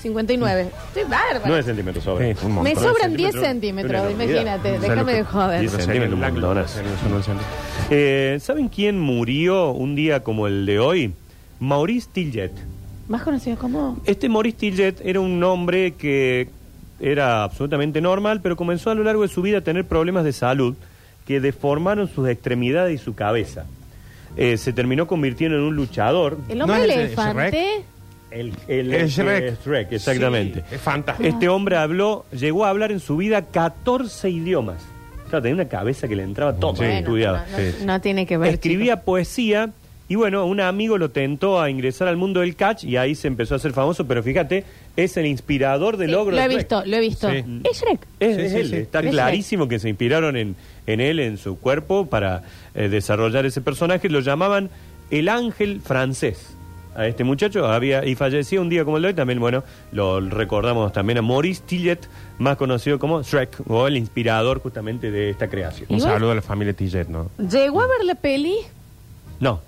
59. 0.00 0.70
Estoy 0.88 1.02
bárbara. 1.04 1.40
9 1.46 1.62
centímetros 1.62 2.04
sobre. 2.04 2.34
Sí, 2.34 2.46
un 2.46 2.62
Me 2.62 2.74
sobran 2.74 3.16
10 3.16 3.32
centímetros. 3.32 3.44
centímetros, 3.44 3.90
Una 4.00 4.10
enormidad. 4.10 4.30
imagínate. 4.30 4.62
¿Sabes 4.68 4.80
lo 4.82 4.88
Déjame 4.88 5.12
de 5.14 5.24
joder. 5.24 5.60
Diez 5.60 5.72
centímetros, 5.72 6.12
un 6.14 6.20
montonazo. 6.20 6.80
Eh, 7.90 8.38
¿Saben 8.40 8.68
quién 8.68 9.00
murió 9.00 9.70
un 9.70 9.94
día 9.94 10.22
como 10.22 10.46
el 10.46 10.66
de 10.66 10.78
hoy? 10.78 11.12
Maurice 11.58 12.08
Tillet. 12.12 12.52
Más 13.08 13.22
conocido 13.22 13.56
como. 13.58 13.98
Este 14.04 14.28
Maurice 14.28 14.56
Tillet 14.58 15.00
era 15.04 15.20
un 15.20 15.42
hombre 15.42 15.92
que 15.92 16.48
era 17.00 17.42
absolutamente 17.44 18.00
normal, 18.00 18.40
pero 18.42 18.56
comenzó 18.56 18.90
a 18.90 18.94
lo 18.94 19.02
largo 19.04 19.22
de 19.22 19.28
su 19.28 19.42
vida 19.42 19.58
a 19.58 19.60
tener 19.62 19.86
problemas 19.86 20.24
de 20.24 20.32
salud 20.32 20.74
que 21.26 21.40
deformaron 21.40 22.08
sus 22.08 22.28
extremidades 22.28 23.00
y 23.00 23.04
su 23.04 23.14
cabeza. 23.14 23.64
Eh, 24.36 24.56
se 24.56 24.72
terminó 24.72 25.06
convirtiendo 25.08 25.56
en 25.58 25.64
un 25.64 25.74
luchador. 25.74 26.38
El 26.48 26.58
¿No 26.58 26.64
hombre 26.64 26.86
de 26.86 26.94
elefante. 26.94 27.84
El, 28.30 28.52
el- 28.68 28.94
Es 28.94 29.16
Shrek. 29.16 29.90
exactamente. 29.92 30.60
Sí, 30.68 30.74
es 30.76 30.80
fantástico. 30.80 31.28
Este 31.28 31.48
hombre 31.48 31.76
habló, 31.76 32.24
llegó 32.32 32.64
a 32.64 32.70
hablar 32.70 32.92
en 32.92 33.00
su 33.00 33.16
vida 33.16 33.42
14 33.46 34.30
idiomas. 34.30 34.82
Claro, 35.28 35.42
tenía 35.42 35.54
una 35.56 35.68
cabeza 35.68 36.08
que 36.08 36.16
le 36.16 36.22
entraba 36.22 36.54
todo, 36.56 36.76
Sí. 36.76 36.84
estudiaba. 36.84 37.44
No, 37.50 37.58
no, 37.80 37.92
no 37.94 38.00
tiene 38.00 38.26
que 38.26 38.36
ver. 38.36 38.52
Escribía 38.54 39.02
poesía 39.02 39.70
y 40.08 40.16
bueno, 40.16 40.44
un 40.46 40.60
amigo 40.60 40.98
lo 40.98 41.10
tentó 41.10 41.60
a 41.60 41.70
ingresar 41.70 42.08
al 42.08 42.16
mundo 42.16 42.40
del 42.40 42.56
catch 42.56 42.82
y 42.84 42.96
ahí 42.96 43.14
se 43.14 43.28
empezó 43.28 43.54
a 43.54 43.58
hacer 43.58 43.72
famoso, 43.72 44.06
pero 44.08 44.24
fíjate, 44.24 44.64
es 44.96 45.16
el 45.16 45.26
inspirador 45.26 45.96
del 45.96 46.08
chicos. 46.10 46.18
logro 46.24 46.36
lo 46.36 46.42
he 46.42 46.48
de 46.48 46.54
Shrek. 46.54 46.58
visto, 46.58 46.82
lo 46.84 46.96
he 46.96 47.00
visto. 47.00 47.30
Sí. 47.30 47.44
Es 47.62 47.80
Shrek. 47.80 48.00
Es, 48.18 48.36
Sí, 48.36 48.42
es 48.42 48.52
sí, 48.52 48.58
él, 48.58 48.68
sí. 48.70 48.76
está 48.76 49.00
Es 49.00 49.10
clarísimo 49.10 49.68
que 49.68 49.78
se 49.78 49.88
inspiraron 49.88 50.36
en, 50.36 50.56
en 50.88 51.00
él, 51.00 51.20
en 51.20 51.36
su 51.38 51.58
cuerpo, 51.60 52.06
para 52.06 52.42
eh, 52.74 52.88
desarrollar 52.88 53.46
ese 53.46 53.60
personaje. 53.60 54.08
Lo 54.08 54.18
llamaban 54.20 54.68
el 55.12 55.28
ángel 55.28 55.80
francés. 55.80 56.56
A 57.00 57.06
este 57.06 57.24
muchacho 57.24 57.66
había 57.66 58.04
y 58.04 58.14
falleció 58.14 58.60
un 58.60 58.68
día 58.68 58.84
como 58.84 58.98
el 58.98 59.02
de 59.04 59.08
hoy. 59.08 59.14
También, 59.14 59.40
bueno, 59.40 59.64
lo 59.90 60.20
recordamos 60.20 60.92
también 60.92 61.16
a 61.16 61.22
Maurice 61.22 61.62
Tillet, 61.64 61.98
más 62.38 62.58
conocido 62.58 62.98
como 62.98 63.22
Shrek, 63.22 63.56
o 63.68 63.86
el 63.86 63.96
inspirador 63.96 64.60
justamente 64.60 65.10
de 65.10 65.30
esta 65.30 65.48
creación. 65.48 65.86
Un 65.88 65.98
saludo 66.02 66.32
a 66.32 66.34
la 66.34 66.42
familia 66.42 66.74
Tillet, 66.74 67.06
¿no? 67.08 67.30
¿Llegó 67.38 67.80
a 67.80 67.86
ver 67.86 68.04
la 68.04 68.16
peli? 68.16 68.54
No, 69.40 69.62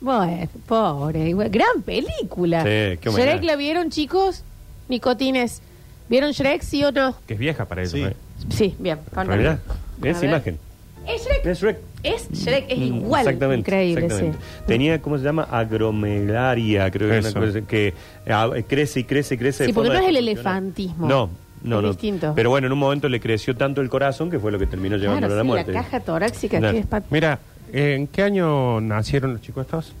Bueno, 0.00 0.48
pobre. 0.66 1.28
igual- 1.28 1.50
Gran 1.50 1.82
película. 1.82 2.62
Sí, 2.62 2.98
qué 2.98 3.08
homenaje. 3.10 3.30
¿Shrek 3.32 3.44
la 3.44 3.56
vieron, 3.56 3.90
chicos? 3.90 4.44
Nicotines. 4.88 5.60
¿Vieron 6.08 6.30
Shrek, 6.32 6.62
sí 6.62 6.82
o 6.84 6.90
no? 6.90 7.14
Que 7.26 7.34
es 7.34 7.38
vieja 7.38 7.66
para 7.66 7.82
eso. 7.82 7.98
Sí. 7.98 8.02
¿eh? 8.04 8.16
Sí, 8.48 8.74
bien. 8.78 8.98
A 9.14 9.22
esa 9.24 10.20
ver. 10.20 10.24
imagen. 10.30 10.58
¿Es 11.06 11.22
Shrek? 11.22 11.46
Es 11.46 11.60
Shrek. 11.60 11.78
Es 12.02 12.28
Shrek, 12.32 12.64
es 12.68 12.78
Mm, 12.78 12.82
igual. 12.82 13.20
Exactamente. 13.26 13.60
Increíble, 13.70 14.04
exactamente. 14.06 14.38
sí. 14.42 14.62
Tenía, 14.66 15.00
¿cómo 15.00 15.18
se 15.18 15.24
llama? 15.24 15.44
Agromelaria, 15.50 16.90
creo 16.90 17.08
que, 17.08 17.18
es 17.18 17.34
una 17.34 17.46
cosa 17.46 17.60
que 17.62 17.94
ah, 18.28 18.50
crece 18.68 19.00
y 19.00 19.04
crece 19.04 19.34
y 19.34 19.38
crece. 19.38 19.64
Sí, 19.64 19.70
de 19.70 19.74
porque 19.74 19.88
forma 19.88 20.00
no 20.00 20.06
es 20.06 20.10
el 20.10 20.16
elefantismo. 20.16 21.06
No, 21.08 21.30
no, 21.62 21.76
Es 21.78 21.82
no. 21.82 21.88
distinto. 21.90 22.32
Pero 22.34 22.50
bueno, 22.50 22.66
en 22.66 22.72
un 22.72 22.78
momento 22.78 23.08
le 23.08 23.20
creció 23.20 23.56
tanto 23.56 23.80
el 23.80 23.88
corazón 23.88 24.30
que 24.30 24.38
fue 24.38 24.50
lo 24.50 24.58
que 24.58 24.66
terminó 24.66 24.96
llevándolo 24.96 25.28
Claro, 25.28 25.34
a 25.34 25.36
la 25.36 25.42
sí, 25.42 25.46
muerte. 25.48 25.72
la 25.72 25.82
caja 25.82 26.00
torácica 26.00 26.58
Claro. 26.58 26.74
que 26.74 26.96
es 26.96 27.02
Mira, 27.10 27.38
¿en 27.72 28.06
qué 28.08 28.22
año 28.22 28.80
nacieron 28.80 29.34
los 29.34 29.42
chicos 29.42 29.64
estos? 29.66 29.92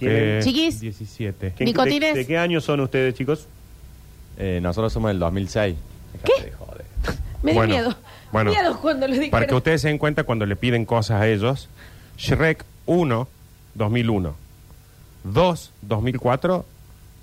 Eh, 0.00 0.40
Chiquis. 0.42 0.80
17. 0.80 1.54
¿Qué- 1.56 1.64
Nicotines. 1.64 2.12
De, 2.14 2.20
de 2.20 2.26
qué 2.26 2.36
año 2.38 2.60
son 2.60 2.80
ustedes, 2.80 3.14
chicos? 3.14 3.46
Eh, 4.36 4.58
nosotros 4.62 4.92
somos 4.92 5.08
del 5.10 5.18
2006. 5.18 5.74
¿Qué? 6.24 6.44
De 6.46 6.50
joder. 6.52 6.84
Me 7.42 7.52
dio 7.52 7.60
Bueno. 7.60 7.72
miedo. 7.74 7.96
Bueno, 8.32 8.50
Miedo 8.50 8.78
cuando 8.80 9.06
para 9.30 9.46
que 9.46 9.54
ustedes 9.54 9.80
se 9.82 9.88
den 9.88 9.98
cuenta 9.98 10.24
cuando 10.24 10.46
le 10.46 10.56
piden 10.56 10.84
cosas 10.84 11.20
a 11.22 11.28
ellos, 11.28 11.68
Shrek 12.18 12.64
1, 12.86 13.28
2001, 13.74 14.34
2, 15.24 15.72
2004, 15.82 16.64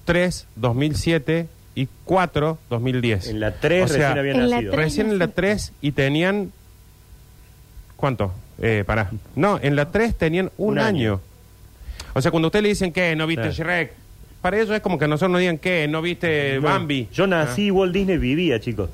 3, 0.05 0.47
2007 0.55 1.47
y 1.75 1.87
4, 2.05 2.57
2010. 2.69 3.27
En 3.27 3.39
la 3.39 3.51
3 3.53 3.83
O 3.83 3.87
sea, 3.93 3.97
recién 4.13 4.17
había 4.19 4.31
en 4.31 4.49
la 4.49 4.55
nacido. 4.55 4.71
tres- 4.71 4.83
Recién 4.85 5.09
en 5.09 5.19
la 5.19 5.27
3 5.27 5.73
y 5.81 5.91
tenían... 5.91 6.51
¿Cuánto? 7.95 8.33
Eh, 8.61 8.83
pará. 8.85 9.09
No, 9.35 9.59
en 9.61 9.75
la 9.75 9.89
3 9.91 10.15
tenían 10.15 10.51
un, 10.57 10.73
Un 10.73 10.79
año. 10.79 10.87
año. 11.13 11.21
O 12.13 12.21
sea, 12.21 12.31
cuando 12.31 12.47
ustedes 12.49 12.63
le 12.63 12.69
dicen 12.69 12.91
que 12.93 13.15
no 13.15 13.25
viste. 13.27 13.51
Shrek, 13.51 13.93
para 14.41 14.57
ellos 14.57 14.69
es 14.75 14.81
como 14.81 14.99
que 14.99 15.07
nosotros 15.07 15.31
nos 15.31 15.39
digan 15.39 15.57
que 15.57 15.87
no 15.87 16.01
viste 16.01 16.59
Bambi. 16.59 17.07
Yo 17.11 17.25
nací, 17.27 17.71
Walt 17.71 17.93
Disney 17.93 18.17
vivía, 18.17 18.59
chicos. 18.59 18.89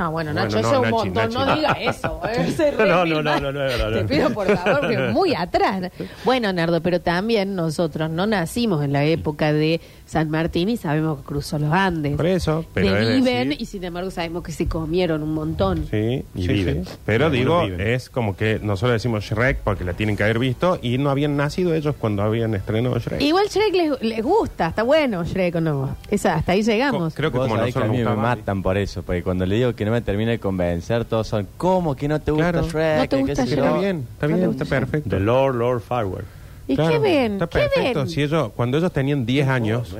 Ah, 0.00 0.08
bueno, 0.10 0.32
Bueno, 0.32 0.44
Nacho, 0.48 0.60
no, 0.62 0.68
eso 0.68 0.70
es 0.70 0.76
un 0.76 0.82
Nachi, 0.82 0.92
montón. 1.10 1.34
No 1.34 1.44
Nachi. 1.46 1.58
diga 1.60 1.72
eso. 1.90 2.20
eh, 2.28 2.52
se 2.56 2.70
re 2.70 2.88
No, 2.88 3.04
no, 3.04 3.20
no, 3.22 3.40
no, 3.40 3.52
no, 3.52 3.64
es 3.66 3.78
verdad, 3.78 3.92
Te 3.92 4.02
no. 4.02 4.08
pido 4.08 4.30
por 4.32 4.56
favor, 4.56 4.80
porque 4.80 4.98
muy 5.12 5.34
atrás. 5.34 5.90
Bueno, 6.24 6.52
Nardo, 6.52 6.80
pero 6.80 7.00
también 7.00 7.56
nosotros 7.56 8.08
no 8.08 8.26
nacimos 8.26 8.84
en 8.84 8.92
la 8.92 9.04
época 9.04 9.52
de 9.52 9.80
San 10.08 10.30
Martín 10.30 10.68
y 10.70 10.76
sabemos 10.78 11.18
que 11.18 11.24
cruzó 11.24 11.58
los 11.58 11.70
Andes. 11.72 12.16
Por 12.16 12.26
eso, 12.26 12.64
pero 12.72 12.92
de 12.94 13.02
es 13.02 13.08
viven 13.24 13.50
decir- 13.50 13.62
y 13.62 13.66
sin 13.66 13.84
embargo 13.84 14.10
sabemos 14.10 14.42
que 14.42 14.52
se 14.52 14.66
comieron 14.66 15.22
un 15.22 15.34
montón. 15.34 15.86
Sí, 15.90 16.24
Y 16.34 16.42
sí, 16.42 16.48
viven. 16.48 16.86
sí. 16.86 16.92
Pero 17.04 17.26
Algunos 17.26 17.44
digo, 17.44 17.76
viven. 17.76 17.80
es 17.94 18.08
como 18.08 18.34
que 18.36 18.58
nosotros 18.62 18.92
decimos 18.94 19.24
Shrek 19.24 19.58
porque 19.58 19.84
la 19.84 19.92
tienen 19.92 20.16
que 20.16 20.22
haber 20.24 20.38
visto 20.38 20.78
y 20.80 20.96
no 20.98 21.10
habían 21.10 21.36
nacido 21.36 21.74
ellos 21.74 21.94
cuando 21.98 22.22
habían 22.22 22.54
estrenado 22.54 22.98
Shrek. 22.98 23.20
Igual 23.20 23.46
Shrek 23.48 23.74
les, 23.74 24.02
les 24.02 24.22
gusta, 24.22 24.68
está 24.68 24.82
bueno 24.82 25.24
Shrek 25.24 25.56
o 25.56 25.60
no. 25.60 25.96
Esa, 26.10 26.34
hasta 26.36 26.52
ahí 26.52 26.62
llegamos. 26.62 27.12
Co- 27.12 27.16
Creo 27.16 27.30
que 27.30 27.38
Vos 27.38 27.46
como 27.48 27.58
sabés 27.58 27.74
que 27.74 27.80
nosotros 27.80 27.84
a 27.84 28.02
nos 28.04 28.16
me 28.16 28.22
gusta 28.22 28.36
matan 28.40 28.62
por 28.62 28.78
eso, 28.78 29.02
porque 29.02 29.22
cuando 29.22 29.44
le 29.44 29.56
digo 29.56 29.74
que 29.74 29.84
no 29.84 29.90
me 29.92 30.00
termina 30.00 30.30
de 30.30 30.38
convencer, 30.38 31.04
todos 31.04 31.26
son, 31.26 31.46
¿cómo 31.58 31.94
que 31.94 32.08
no 32.08 32.18
te 32.20 32.30
gusta 32.30 32.50
Claro. 32.52 32.66
Shrek? 32.68 32.96
No 32.96 33.02
te 33.02 33.08
¿Qué 33.16 33.22
gusta 33.22 33.44
sé 33.46 33.50
Shrek. 33.50 33.58
yo?". 33.58 33.64
Está 33.66 33.78
bien, 33.78 33.96
está 34.14 34.26
No 34.26 34.32
te 34.32 34.36
bien, 34.38 34.46
gusta 34.48 34.64
está 34.64 34.76
perfecto. 34.80 35.10
The 35.10 35.20
Lord, 35.20 35.54
Lord 35.56 35.80
Farwell. 35.82 36.24
¿Y 36.68 36.76
Claro, 36.76 36.92
qué 36.92 36.98
ven? 36.98 37.32
Está 37.32 37.46
¿Qué 37.48 37.58
perfecto. 37.58 38.00
ven? 38.00 38.08
Si 38.08 38.22
ellos, 38.22 38.50
cuando 38.54 38.76
ellos 38.78 38.92
tenían 38.92 39.24
10 39.24 39.48
años, 39.48 39.96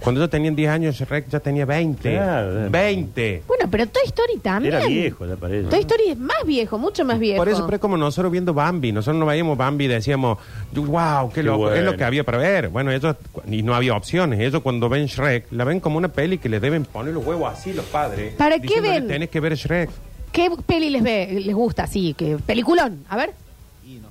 cuando 0.00 0.20
ellos 0.20 0.30
tenían 0.30 0.54
10 0.54 0.70
años, 0.70 0.94
Shrek 0.96 1.28
ya 1.28 1.40
tenía 1.40 1.64
20. 1.64 2.10
Claro. 2.12 2.70
20. 2.70 3.42
Bueno, 3.46 3.64
pero 3.70 3.86
Toy 3.86 4.02
Story 4.04 4.38
también. 4.38 4.74
Era 4.74 4.86
viejo, 4.86 5.26
ya 5.26 5.36
parece. 5.36 5.68
Toy 5.68 5.80
Story 5.80 6.10
es 6.10 6.18
más 6.18 6.44
viejo, 6.44 6.78
mucho 6.78 7.04
más 7.04 7.18
viejo. 7.18 7.38
Por 7.38 7.48
eso, 7.48 7.64
pero 7.64 7.76
es 7.76 7.80
como 7.80 7.96
nosotros 7.96 8.30
viendo 8.30 8.54
Bambi. 8.54 8.92
Nosotros 8.92 9.18
no 9.18 9.26
veíamos 9.26 9.56
Bambi 9.56 9.86
y 9.86 9.88
decíamos, 9.88 10.38
wow, 10.74 11.28
qué, 11.30 11.36
Qué 11.36 11.42
loco, 11.42 11.72
es 11.72 11.84
lo 11.84 11.96
que 11.96 12.04
había 12.04 12.22
para 12.24 12.38
ver. 12.38 12.68
Bueno, 12.68 12.92
ellos, 12.92 13.16
y 13.50 13.62
no 13.62 13.74
había 13.74 13.94
opciones. 13.94 14.38
Ellos 14.40 14.62
cuando 14.62 14.88
ven 14.88 15.06
Shrek, 15.06 15.46
la 15.52 15.64
ven 15.64 15.80
como 15.80 15.96
una 15.96 16.08
peli 16.08 16.38
que 16.38 16.48
le 16.48 16.60
deben 16.60 16.84
poner 16.84 17.14
los 17.14 17.24
huevos 17.24 17.50
así 17.52 17.72
los 17.72 17.86
padres. 17.86 18.34
¿Para 18.34 18.56
qué 18.56 18.62
diciéndole, 18.62 19.00
ven? 19.00 19.08
Tenés 19.08 19.30
que 19.30 19.40
ver 19.40 19.54
Shrek. 19.54 19.90
¿Qué 20.32 20.50
peli 20.66 20.90
les 20.90 21.02
ve, 21.02 21.40
les 21.44 21.54
gusta? 21.54 21.86
Sí, 21.86 22.14
que 22.14 22.36
peliculón. 22.44 23.04
A 23.08 23.16
ver. 23.16 23.45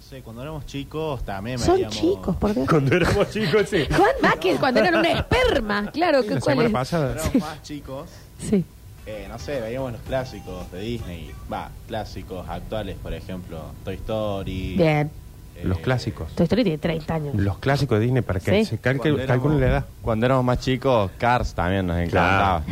Sé, 0.09 0.21
cuando 0.21 0.43
éramos 0.43 0.65
chicos 0.67 1.23
también 1.25 1.57
Son 1.57 1.75
veíamos- 1.75 1.95
chicos, 1.97 2.35
por 2.35 2.53
Dios. 2.53 2.67
Cuando 2.69 2.95
éramos 2.95 3.29
chicos, 3.31 3.67
sí. 3.69 3.85
Juan 3.89 4.11
Vázquez, 4.21 4.59
cuando 4.59 4.79
eran 4.81 4.95
una 4.95 5.11
esperma. 5.11 5.91
Claro, 5.91 6.21
que 6.21 6.35
La 6.35 6.39
cuál 6.41 6.51
semana 6.53 6.67
es. 6.67 6.73
pasada. 6.73 7.05
Cuando 7.15 7.29
éramos 7.31 7.49
más 7.49 7.61
chicos, 7.63 8.09
Sí. 8.37 8.63
eh, 9.07 9.25
no 9.27 9.39
sé, 9.39 9.61
veíamos 9.61 9.93
los 9.93 10.01
clásicos 10.01 10.71
de 10.71 10.79
Disney. 10.81 11.31
Va, 11.51 11.71
clásicos 11.87 12.47
actuales, 12.47 12.97
por 13.01 13.13
ejemplo, 13.13 13.59
Toy 13.83 13.95
Story. 13.95 14.75
Bien. 14.77 15.09
eh, 15.55 15.61
Los 15.63 15.79
clásicos. 15.79 16.29
Toy 16.35 16.43
Story 16.43 16.63
tiene 16.63 16.77
30 16.77 17.15
años. 17.15 17.33
Los 17.35 17.57
clásicos 17.57 17.97
de 17.97 18.03
Disney 18.05 18.21
para 18.21 18.39
que 18.39 18.51
Sí. 18.63 18.65
se 18.65 18.77
Cuando 18.77 19.59
la 19.59 19.67
edad. 19.67 19.85
Cuando 20.03 20.25
éramos 20.27 20.45
más 20.45 20.59
chicos, 20.59 21.09
Cars 21.17 21.55
también 21.55 21.87
nos 21.87 21.97
encantaba. 21.97 22.63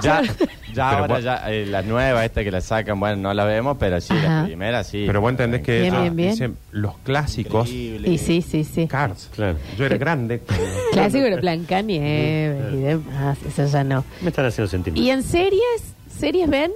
Ya, 0.00 0.22
ya 0.78 0.90
Pero 0.90 1.00
ahora, 1.02 1.14
vos- 1.16 1.24
ya, 1.24 1.50
eh, 1.52 1.66
la 1.66 1.82
nueva 1.82 2.24
esta 2.24 2.42
que 2.42 2.50
la 2.50 2.60
sacan, 2.60 2.98
bueno, 2.98 3.16
no 3.16 3.34
la 3.34 3.44
vemos, 3.44 3.76
pero 3.78 4.00
sí, 4.00 4.14
Ajá. 4.14 4.40
la 4.40 4.44
primera 4.46 4.84
sí. 4.84 5.04
Pero 5.06 5.20
vos 5.20 5.30
entendés 5.30 5.60
que 5.62 5.80
Bien, 5.80 5.84
ellos 5.94 6.02
bien, 6.02 6.16
bien. 6.16 6.30
dicen 6.30 6.56
los 6.72 6.96
clásicos 6.98 7.68
increíble. 7.68 8.08
Y 8.10 8.18
sí, 8.18 8.40
sí, 8.42 8.64
sí. 8.64 8.86
Cars. 8.86 9.30
Claro. 9.34 9.58
Yo 9.76 9.84
era 9.86 9.96
grande. 9.98 10.40
Clásico 10.92 11.24
de 11.24 11.36
Blancanieves 11.36 12.72
y 12.72 12.76
demás. 12.76 13.38
Eso 13.46 13.66
ya 13.66 13.84
no. 13.84 14.04
Me 14.22 14.28
están 14.30 14.46
haciendo 14.46 14.68
sentir. 14.70 14.92
mal. 14.94 15.02
¿Y 15.02 15.10
en 15.10 15.22
series? 15.22 15.94
¿Series 16.10 16.48
ven? 16.48 16.72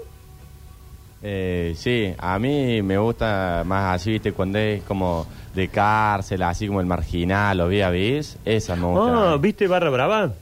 Eh, 1.24 1.74
sí, 1.76 2.12
a 2.18 2.38
mí 2.38 2.82
me 2.82 2.98
gusta 2.98 3.62
más 3.64 3.94
así, 3.94 4.10
viste, 4.10 4.32
cuando 4.32 4.58
es 4.58 4.82
como 4.82 5.24
de 5.54 5.68
cárcel, 5.68 6.42
así 6.42 6.66
como 6.66 6.80
el 6.80 6.86
marginal 6.86 7.60
o 7.60 7.68
vía 7.68 7.90
bis, 7.90 8.38
esas 8.44 8.76
me 8.78 8.86
gustan. 8.86 9.14
Ah, 9.14 9.36
¿viste 9.40 9.68
Barra 9.68 9.90
Brava? 9.90 10.32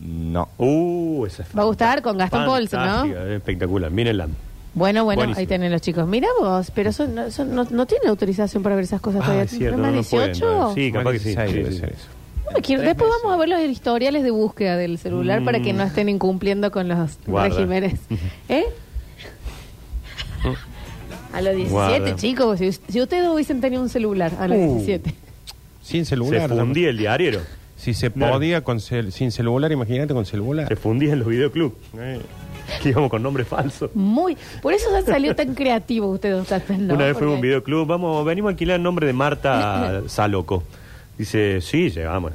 No. 0.00 0.48
Uh, 0.58 1.26
esa 1.26 1.42
es 1.42 1.48
Va 1.56 1.62
a 1.62 1.66
gustar 1.66 2.02
con 2.02 2.16
Gastón 2.18 2.46
Paulsen, 2.46 2.78
¿no? 2.80 2.86
fantástica, 2.86 3.34
Espectacular, 3.34 3.90
mírenla. 3.90 4.28
Bueno, 4.74 5.02
bueno, 5.04 5.20
Buenísimo. 5.20 5.40
ahí 5.40 5.46
tienen 5.46 5.72
los 5.72 5.80
chicos. 5.80 6.06
Mira 6.06 6.28
vos, 6.40 6.70
pero 6.72 6.92
son, 6.92 7.14
no, 7.14 7.30
son- 7.32 7.52
no, 7.54 7.64
no 7.68 7.86
tienen 7.86 8.08
autorización 8.08 8.62
para 8.62 8.76
ver 8.76 8.84
esas 8.84 9.00
cosas 9.00 9.22
Ah, 9.22 9.24
todavía. 9.24 9.44
es 9.44 9.50
cierto, 9.50 9.76
¿No 9.76 9.86
no, 9.86 9.92
más 9.92 10.04
no 10.04 10.10
pueden, 10.10 10.32
18? 10.34 10.54
no. 10.58 10.74
Sí, 10.74 10.92
capaz 10.92 11.12
que 11.12 11.18
sí. 11.18 11.24
16 11.34 11.66
Sí, 11.68 11.80
sí. 12.54 12.62
que 12.62 12.78
después 12.78 13.10
vamos 13.22 13.34
a 13.34 13.36
ver 13.38 13.48
los 13.48 13.60
historiales 13.62 14.22
de 14.22 14.30
búsqueda 14.30 14.76
del 14.76 14.98
celular 14.98 15.40
Mm. 15.40 15.44
para 15.44 15.60
que 15.62 15.72
no 15.72 15.82
estén 15.82 16.08
incumpliendo 16.08 16.70
con 16.70 16.86
los 16.86 17.18
Guarda. 17.26 17.48
regímenes. 17.56 17.98
¿Eh? 18.48 18.64
A 21.32 21.40
los 21.42 21.54
17, 21.56 21.72
Guarda. 21.72 22.16
chicos, 22.16 22.58
si, 22.58 22.72
si 22.72 23.00
ustedes 23.02 23.28
hubiesen 23.28 23.60
tenido 23.60 23.82
un 23.82 23.88
celular 23.88 24.32
a 24.38 24.48
los 24.48 24.56
Uh. 24.58 24.74
17. 24.76 25.14
Sin 25.82 26.04
Se 26.04 26.10
celular. 26.10 26.48
fundía 26.50 26.90
el 26.90 26.98
diario. 26.98 27.40
Si 27.78 27.94
se 27.94 28.10
Claro. 28.10 28.34
podía 28.34 28.62
con 28.62 28.78
cel- 28.80 29.10
sin 29.12 29.30
celular, 29.32 29.72
imagínate 29.72 30.12
con 30.12 30.26
celular. 30.26 30.68
Se 30.68 30.76
fundía 30.76 31.12
en 31.14 31.20
los 31.20 31.28
videoclubs. 31.28 31.74
Que 32.82 32.90
íbamos 32.90 33.08
con 33.10 33.22
nombres 33.22 33.48
falsos. 33.48 33.90
Muy. 33.94 34.36
Por 34.60 34.74
eso 34.74 34.90
ya 34.92 35.00
salió 35.00 35.34
tan 35.34 35.54
creativo 35.54 36.08
ustedes. 36.10 36.38
ustedes, 36.42 36.68
¿no? 36.78 36.92
Una 36.94 37.06
vez 37.06 37.14
fuimos 37.16 37.22
a 37.22 37.34
un 37.36 37.36
Porque- 37.36 37.46
videoclub, 37.46 37.86
vamos, 37.86 38.26
venimos 38.26 38.48
a 38.48 38.52
alquilar 38.52 38.76
el 38.76 38.82
nombre 38.82 39.06
de 39.06 39.14
Marta 39.14 40.02
Saloco. 40.06 40.64
Dice, 41.16 41.62
sí, 41.62 41.88
llegamos. 41.88 42.32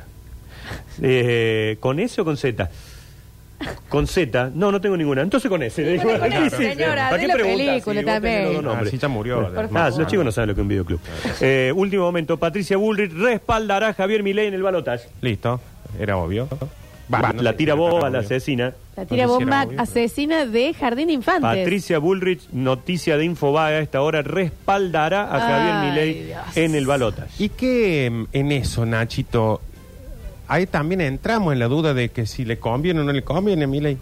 Eh, 1.04 1.78
¿Con 1.80 2.00
S 2.00 2.20
o 2.20 2.26
con 2.26 2.38
Z? 2.38 2.70
Con 3.90 4.08
Z, 4.08 4.52
no, 4.56 4.72
no 4.72 4.80
tengo 4.82 4.98
ninguna. 4.98 5.22
Entonces 5.22 5.50
con 5.50 5.62
S. 5.64 5.82
Le 5.82 5.94
digo, 5.94 6.04
con 6.04 6.22
¿qué 6.22 6.28
S, 6.38 6.46
hiciste? 6.48 6.76
señora, 6.76 7.10
¿Para 7.10 7.14
de 7.18 7.20
qué 7.22 7.28
la 7.28 7.34
preguntas 7.34 7.58
película 7.58 7.74
si 7.74 7.80
vos 7.80 7.96
tenés 7.96 8.06
también. 8.06 8.44
los 8.46 8.54
dos 8.56 8.64
nombres? 8.64 8.88
Ah, 8.88 8.92
sí, 8.92 8.98
ya 8.98 9.08
murió. 9.08 9.52
Ah, 9.76 9.90
los 9.98 10.08
chicos 10.08 10.26
no 10.26 10.32
saben 10.32 10.50
lo 10.50 10.56
que 10.56 10.62
es 10.62 10.64
un 10.64 10.68
videoclub. 10.70 11.00
Eh, 11.42 11.72
último 11.76 12.04
momento, 12.04 12.38
Patricia 12.38 12.78
Bullrich 12.78 13.12
respaldará 13.14 13.90
a 13.90 13.94
Javier 13.94 14.24
Milei 14.24 14.48
en 14.48 14.54
el 14.54 14.64
balotaje. 14.64 15.08
Listo. 15.22 15.60
Era 16.00 16.18
obvio. 16.18 16.48
Va, 17.14 17.34
la 17.38 17.54
tira 17.58 17.74
era 17.74 17.76
boba, 17.76 18.00
obvio. 18.00 18.10
la 18.10 18.20
asesina. 18.20 18.74
La 18.96 19.06
tira 19.06 19.26
No 19.26 19.34
sé 19.34 19.38
si 19.38 19.44
bomba 19.44 19.56
era 19.58 19.66
obvio, 19.66 19.70
pero- 19.78 19.82
asesina 19.84 20.46
de 20.46 20.74
Jardín 20.74 21.08
de 21.08 21.14
Infantes. 21.14 21.42
Patricia 21.44 22.00
Bullrich, 22.00 22.48
noticia 22.54 23.18
de 23.18 23.26
Infobae 23.26 23.76
a 23.76 23.80
esta 23.80 24.02
hora, 24.02 24.22
respaldará 24.22 25.24
a 25.36 25.40
Javier 25.40 25.76
Milei 25.92 26.24
Dios. 26.28 26.40
en 26.56 26.76
el 26.76 26.86
balotaje. 26.88 27.44
Y 27.44 27.50
que 27.50 28.10
mm, 28.10 28.26
en 28.32 28.52
eso, 28.54 28.86
Nachito, 28.86 29.62
ahí 30.48 30.66
también 30.68 31.02
entramos 31.02 31.54
en 31.54 31.60
la 31.60 31.68
duda 31.68 31.94
de 31.94 32.10
que 32.10 32.26
si 32.26 32.46
le 32.46 32.58
conviene 32.60 33.00
o 33.02 33.04
no 33.04 33.12
le 33.12 33.24
conviene 33.24 33.64
a 33.64 33.68
Milei. 33.68 33.98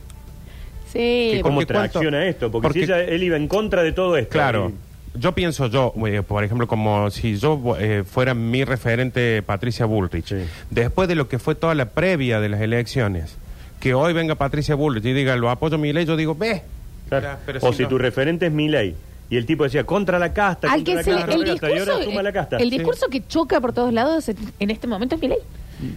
Sí, 0.91 1.31
Que 1.36 1.39
¿Cómo 1.41 1.65
tracciona 1.65 2.10
cuánto- 2.17 2.29
esto? 2.29 2.51
Porque, 2.51 2.63
porque- 2.67 2.79
si 2.79 2.83
ella, 2.86 3.00
él 3.01 3.24
iba 3.24 3.38
en 3.38 3.48
contra 3.48 3.81
de 3.83 3.91
todo 3.93 4.17
esto. 4.17 4.31
Claro. 4.31 4.71
Y- 4.75 4.91
Yo 5.19 5.33
pienso 5.33 5.67
yo, 5.67 5.93
eh, 6.07 6.21
por 6.25 6.41
ejemplo, 6.45 6.67
como 6.67 7.10
si 7.12 7.36
yo 7.38 7.60
eh, 7.77 8.05
fuera 8.10 8.33
mi 8.33 8.63
referente 8.63 9.41
Patricia 9.41 9.86
Bullrich, 9.86 10.25
Sí. 10.27 10.36
después 10.69 11.10
de 11.10 11.15
lo 11.15 11.27
que 11.27 11.38
fue 11.38 11.53
toda 11.53 11.75
la 11.75 11.86
previa 11.89 12.39
de 12.39 12.48
las 12.48 12.62
elecciones, 12.62 13.36
que 13.81 13.93
hoy 13.93 14.13
venga 14.13 14.36
Patricia 14.36 14.74
Bullrich 14.74 15.03
y 15.03 15.12
diga, 15.12 15.36
lo 15.36 15.50
apoyo 15.50 15.75
a 15.75 15.77
mi 15.77 15.91
ley, 15.91 16.05
yo 16.05 16.15
digo, 16.15 16.33
ve. 16.33 16.62
Claro. 17.10 17.25
Ya, 17.27 17.39
pero 17.45 17.60
o 17.62 17.71
si 17.74 17.77
si 17.79 17.83
no- 17.83 17.89
tu 17.89 17.98
referente 17.98 18.45
es 18.45 18.53
Milei 18.53 18.95
y 19.29 19.36
el 19.36 19.45
tipo 19.45 19.65
decía 19.65 19.83
contra 19.83 20.17
la 20.17 20.31
casta, 20.31 20.71
al 20.71 20.75
contra 20.81 20.91
que 20.91 20.95
la 20.95 21.03
se 21.03 21.10
le- 21.12 21.15
casta, 21.17 21.33
el 21.33 21.43
discurso, 21.43 22.21
la 22.24 22.31
casta. 22.31 22.57
el 22.57 22.69
discurso 22.69 23.07
que 23.10 23.27
choca 23.27 23.60
por 23.60 23.74
todos 23.74 23.91
lados 23.91 24.29
en, 24.29 24.38
en 24.60 24.71
este 24.71 24.88
momento 24.88 25.15
es 25.15 25.21
mi 25.21 25.27
ley. 25.27 25.39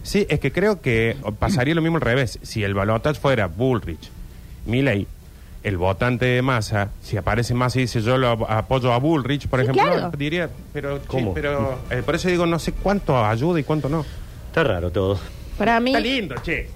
Sí, 0.02 0.26
es 0.28 0.40
que 0.40 0.52
creo 0.52 0.80
que 0.80 1.16
pasaría 1.38 1.74
lo 1.74 1.82
mismo 1.82 1.96
al 1.96 2.02
revés. 2.02 2.38
Si 2.42 2.62
el 2.64 2.74
balotaje 2.74 3.18
fuera 3.20 3.46
Bullrich, 3.46 4.10
Milley, 4.66 5.06
el 5.62 5.76
votante 5.78 6.26
de 6.26 6.42
Massa, 6.42 6.90
si 7.02 7.16
aparece 7.16 7.54
Massa 7.54 7.78
y 7.78 7.82
dice 7.82 8.02
yo 8.02 8.18
lo 8.18 8.28
ap- 8.30 8.50
apoyo 8.50 8.92
a 8.92 8.98
Bullrich, 8.98 9.46
por 9.48 9.60
Sí, 9.60 9.64
ejemplo, 9.64 9.82
claro. 9.92 10.10
diría, 10.16 10.50
pero, 10.72 11.00
¿Cómo? 11.06 11.32
pero 11.34 11.78
eh, 11.90 12.02
por 12.04 12.14
eso 12.14 12.28
digo, 12.28 12.44
no 12.46 12.58
sé 12.58 12.72
cuánto 12.72 13.24
ayuda 13.24 13.60
y 13.60 13.64
cuánto 13.64 13.88
no. 13.88 14.04
Está 14.48 14.62
raro 14.64 14.90
todo. 14.90 15.18
Para 15.58 15.80
mí, 15.80 15.90
Está 15.90 16.00
lindo, 16.00 16.34
che. 16.42 16.68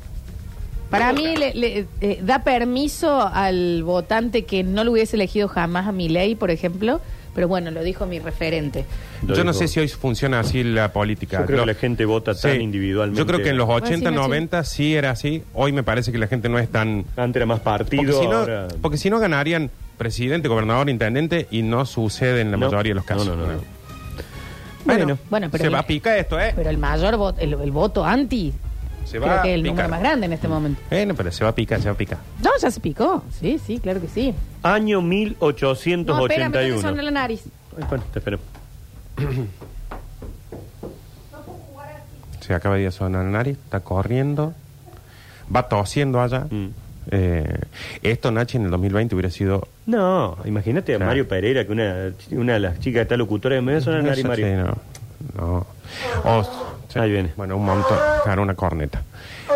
para 0.90 1.12
mí 1.12 1.36
le, 1.36 1.52
le, 1.54 1.86
eh, 2.00 2.18
da 2.22 2.44
permiso 2.44 3.20
al 3.20 3.82
votante 3.82 4.44
que 4.44 4.62
no 4.64 4.84
lo 4.84 4.92
hubiese 4.92 5.16
elegido 5.16 5.48
jamás 5.48 5.86
a 5.86 5.92
mi 5.92 6.08
ley, 6.08 6.34
por 6.34 6.50
ejemplo. 6.50 7.00
Pero 7.34 7.46
bueno, 7.48 7.70
lo 7.70 7.82
dijo 7.82 8.04
mi 8.06 8.18
referente. 8.18 8.84
Lo 9.26 9.34
Yo 9.34 9.44
no 9.44 9.52
dijo. 9.52 9.60
sé 9.64 9.68
si 9.68 9.80
hoy 9.80 9.88
funciona 9.88 10.40
así 10.40 10.64
la 10.64 10.92
política. 10.92 11.40
Yo 11.40 11.46
creo 11.46 11.58
Lo- 11.58 11.64
que 11.66 11.72
la 11.74 11.78
gente 11.78 12.04
vota 12.04 12.34
tan 12.34 12.52
Sí. 12.52 12.58
individualmente. 12.58 13.18
Yo 13.18 13.26
creo 13.26 13.40
que 13.42 13.50
en 13.50 13.56
los 13.56 13.68
Ah, 13.68 13.78
sí, 13.78 13.84
80, 13.94 14.10
Nachi. 14.10 14.22
90 14.22 14.64
sí 14.64 14.94
era 14.96 15.10
así. 15.10 15.42
Hoy 15.54 15.72
me 15.72 15.82
parece 15.82 16.10
que 16.10 16.18
la 16.18 16.26
gente 16.26 16.48
no 16.48 16.58
es 16.58 16.68
tan... 16.68 17.04
Antes 17.16 17.36
era 17.36 17.46
más 17.46 17.60
Porque 17.60 17.84
partido, 17.96 18.20
si, 18.20 18.26
no, 18.26 18.36
ahora... 18.38 18.68
porque 18.82 18.96
si 18.96 19.08
no 19.10 19.18
ganarían 19.20 19.70
presidente, 19.98 20.48
gobernador, 20.48 20.88
intendente 20.88 21.46
y 21.50 21.62
no 21.62 21.84
sucede 21.86 22.40
en 22.40 22.50
la 22.50 22.56
No. 22.56 22.66
mayoría 22.70 22.90
de 22.90 22.94
los 22.96 23.04
casos. 23.04 23.26
No, 23.26 23.36
no, 23.36 23.46
no, 23.46 23.52
no. 23.54 23.78
Bueno, 24.84 25.18
Bueno, 25.28 25.48
pero 25.50 25.62
se 25.64 25.68
mira- 25.68 25.78
va 25.78 25.84
a 25.84 25.86
picar 25.86 26.18
esto, 26.18 26.40
¿eh? 26.40 26.52
Pero 26.56 26.70
el 26.70 26.78
mayor 26.78 27.16
voto, 27.16 27.40
el, 27.40 27.52
el 27.54 27.70
voto 27.72 28.04
anti 28.04 28.52
Se 29.08 29.18
Creo 29.18 29.22
va 29.34 29.42
que 29.42 29.48
es 29.48 29.52
a 29.52 29.54
el 29.54 29.62
número 29.62 29.74
picar. 29.76 29.90
más 29.90 30.00
grande 30.00 30.26
en 30.26 30.32
este 30.34 30.48
momento. 30.48 30.80
Bueno, 30.90 31.14
pero 31.14 31.32
se 31.32 31.42
va 31.44 31.50
a 31.50 31.54
picar, 31.54 31.80
se 31.80 31.86
va 31.88 31.92
a 31.94 31.96
picar. 31.96 32.18
No, 32.44 32.50
ya 32.60 32.70
se 32.70 32.78
picó. 32.80 33.22
Sí, 33.40 33.58
sí, 33.64 33.78
claro 33.80 34.00
que 34.00 34.08
sí. 34.08 34.34
Año 34.62 35.00
No, 35.00 35.08
tengo 35.08 35.54
que 35.56 35.64
1881. 35.64 36.80
sonar 36.82 37.04
la 37.04 37.10
nariz. 37.10 37.42
Ay, 37.76 37.84
bueno, 37.88 38.04
te 38.12 38.18
espero. 38.18 38.38
Se 42.40 42.54
acaba 42.54 42.76
de 42.76 42.90
sonar 42.90 43.24
la 43.24 43.30
nariz, 43.30 43.58
está 43.64 43.80
corriendo, 43.80 44.54
va 45.54 45.68
tosiendo 45.68 46.20
allá. 46.20 46.46
Mm. 46.50 46.68
Eh, 47.10 47.58
esto, 48.02 48.30
Nachi, 48.30 48.58
en 48.58 48.64
el 48.66 48.70
2020 48.70 49.14
hubiera 49.14 49.30
sido... 49.30 49.66
No, 49.86 50.36
imagínate 50.44 50.92
a 50.94 50.96
Claro. 50.96 51.08
Mario 51.10 51.28
Pereira, 51.28 51.64
que 51.66 51.72
una, 51.72 52.12
una 52.32 52.52
de 52.54 52.60
las 52.60 52.74
chicas 52.80 52.98
que 53.00 53.02
está 53.02 53.16
locutora 53.16 53.54
de 53.54 53.62
medio 53.62 53.80
son 53.80 54.04
Nari 54.04 54.24
Mario. 54.24 54.46
sí, 54.46 54.52
no. 54.52 55.42
no. 55.42 55.66
O- 56.24 56.77
sí. 56.88 56.98
Ahí 56.98 57.10
viene. 57.10 57.30
Bueno, 57.36 57.56
un 57.56 57.64
montón. 57.64 57.98
Claro, 58.24 58.42
una 58.42 58.54
corneta. 58.54 59.02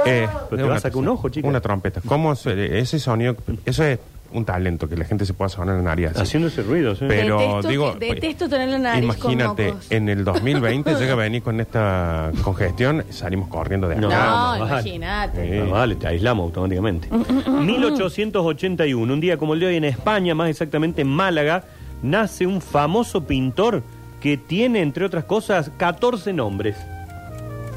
Eh, 0.06 0.26
Pero 0.28 0.48
te 0.48 0.54
una 0.56 0.66
va 0.66 0.76
a 0.76 0.80
sacar 0.80 0.96
un 0.98 1.08
ojo, 1.08 1.28
chica. 1.28 1.46
Una 1.48 1.60
trompeta. 1.60 2.00
¿Cómo 2.06 2.34
se- 2.34 2.78
ese 2.78 2.98
sonido? 2.98 3.36
Eso 3.64 3.84
es 3.84 3.98
un 4.34 4.46
talento, 4.46 4.88
que 4.88 4.96
la 4.96 5.04
gente 5.04 5.26
se 5.26 5.34
pueda 5.34 5.50
sonar 5.50 5.76
en 5.76 5.84
la 5.84 5.90
nariz 5.90 6.08
así. 6.12 6.22
Haciendo 6.22 6.48
ese 6.48 6.62
ruido, 6.62 6.94
sí. 6.94 7.04
Pero 7.06 7.38
Detesto 7.38 7.68
digo, 7.68 7.98
que- 7.98 8.14
detesto 8.14 8.48
tener 8.48 8.68
la 8.70 8.78
nariz 8.78 9.16
con 9.16 9.32
imagínate, 9.32 9.72
mocos. 9.72 9.92
en 9.92 10.08
el 10.08 10.24
2020 10.24 10.94
llega 10.94 11.12
a 11.12 11.16
venir 11.16 11.42
con 11.42 11.60
esta 11.60 12.30
congestión, 12.42 13.04
salimos 13.10 13.48
corriendo 13.48 13.88
de 13.88 13.96
acá. 13.96 14.00
No, 14.08 14.58
No, 14.58 14.66
imagínate. 14.66 15.50
Sí. 15.52 15.58
Ah, 15.58 15.70
vale, 15.70 15.96
te 15.96 16.06
aislamos 16.06 16.44
automáticamente. 16.46 17.08
1881, 17.12 19.12
un 19.12 19.20
día 19.20 19.36
como 19.36 19.54
el 19.54 19.60
de 19.60 19.66
hoy 19.66 19.76
en 19.76 19.84
España, 19.84 20.34
más 20.34 20.48
exactamente 20.48 21.02
en 21.02 21.08
Málaga, 21.08 21.64
nace 22.02 22.46
un 22.46 22.60
famoso 22.60 23.24
pintor 23.24 23.82
que 24.20 24.36
tiene, 24.36 24.80
entre 24.80 25.04
otras 25.04 25.24
cosas, 25.24 25.70
14 25.76 26.32
nombres. 26.32 26.76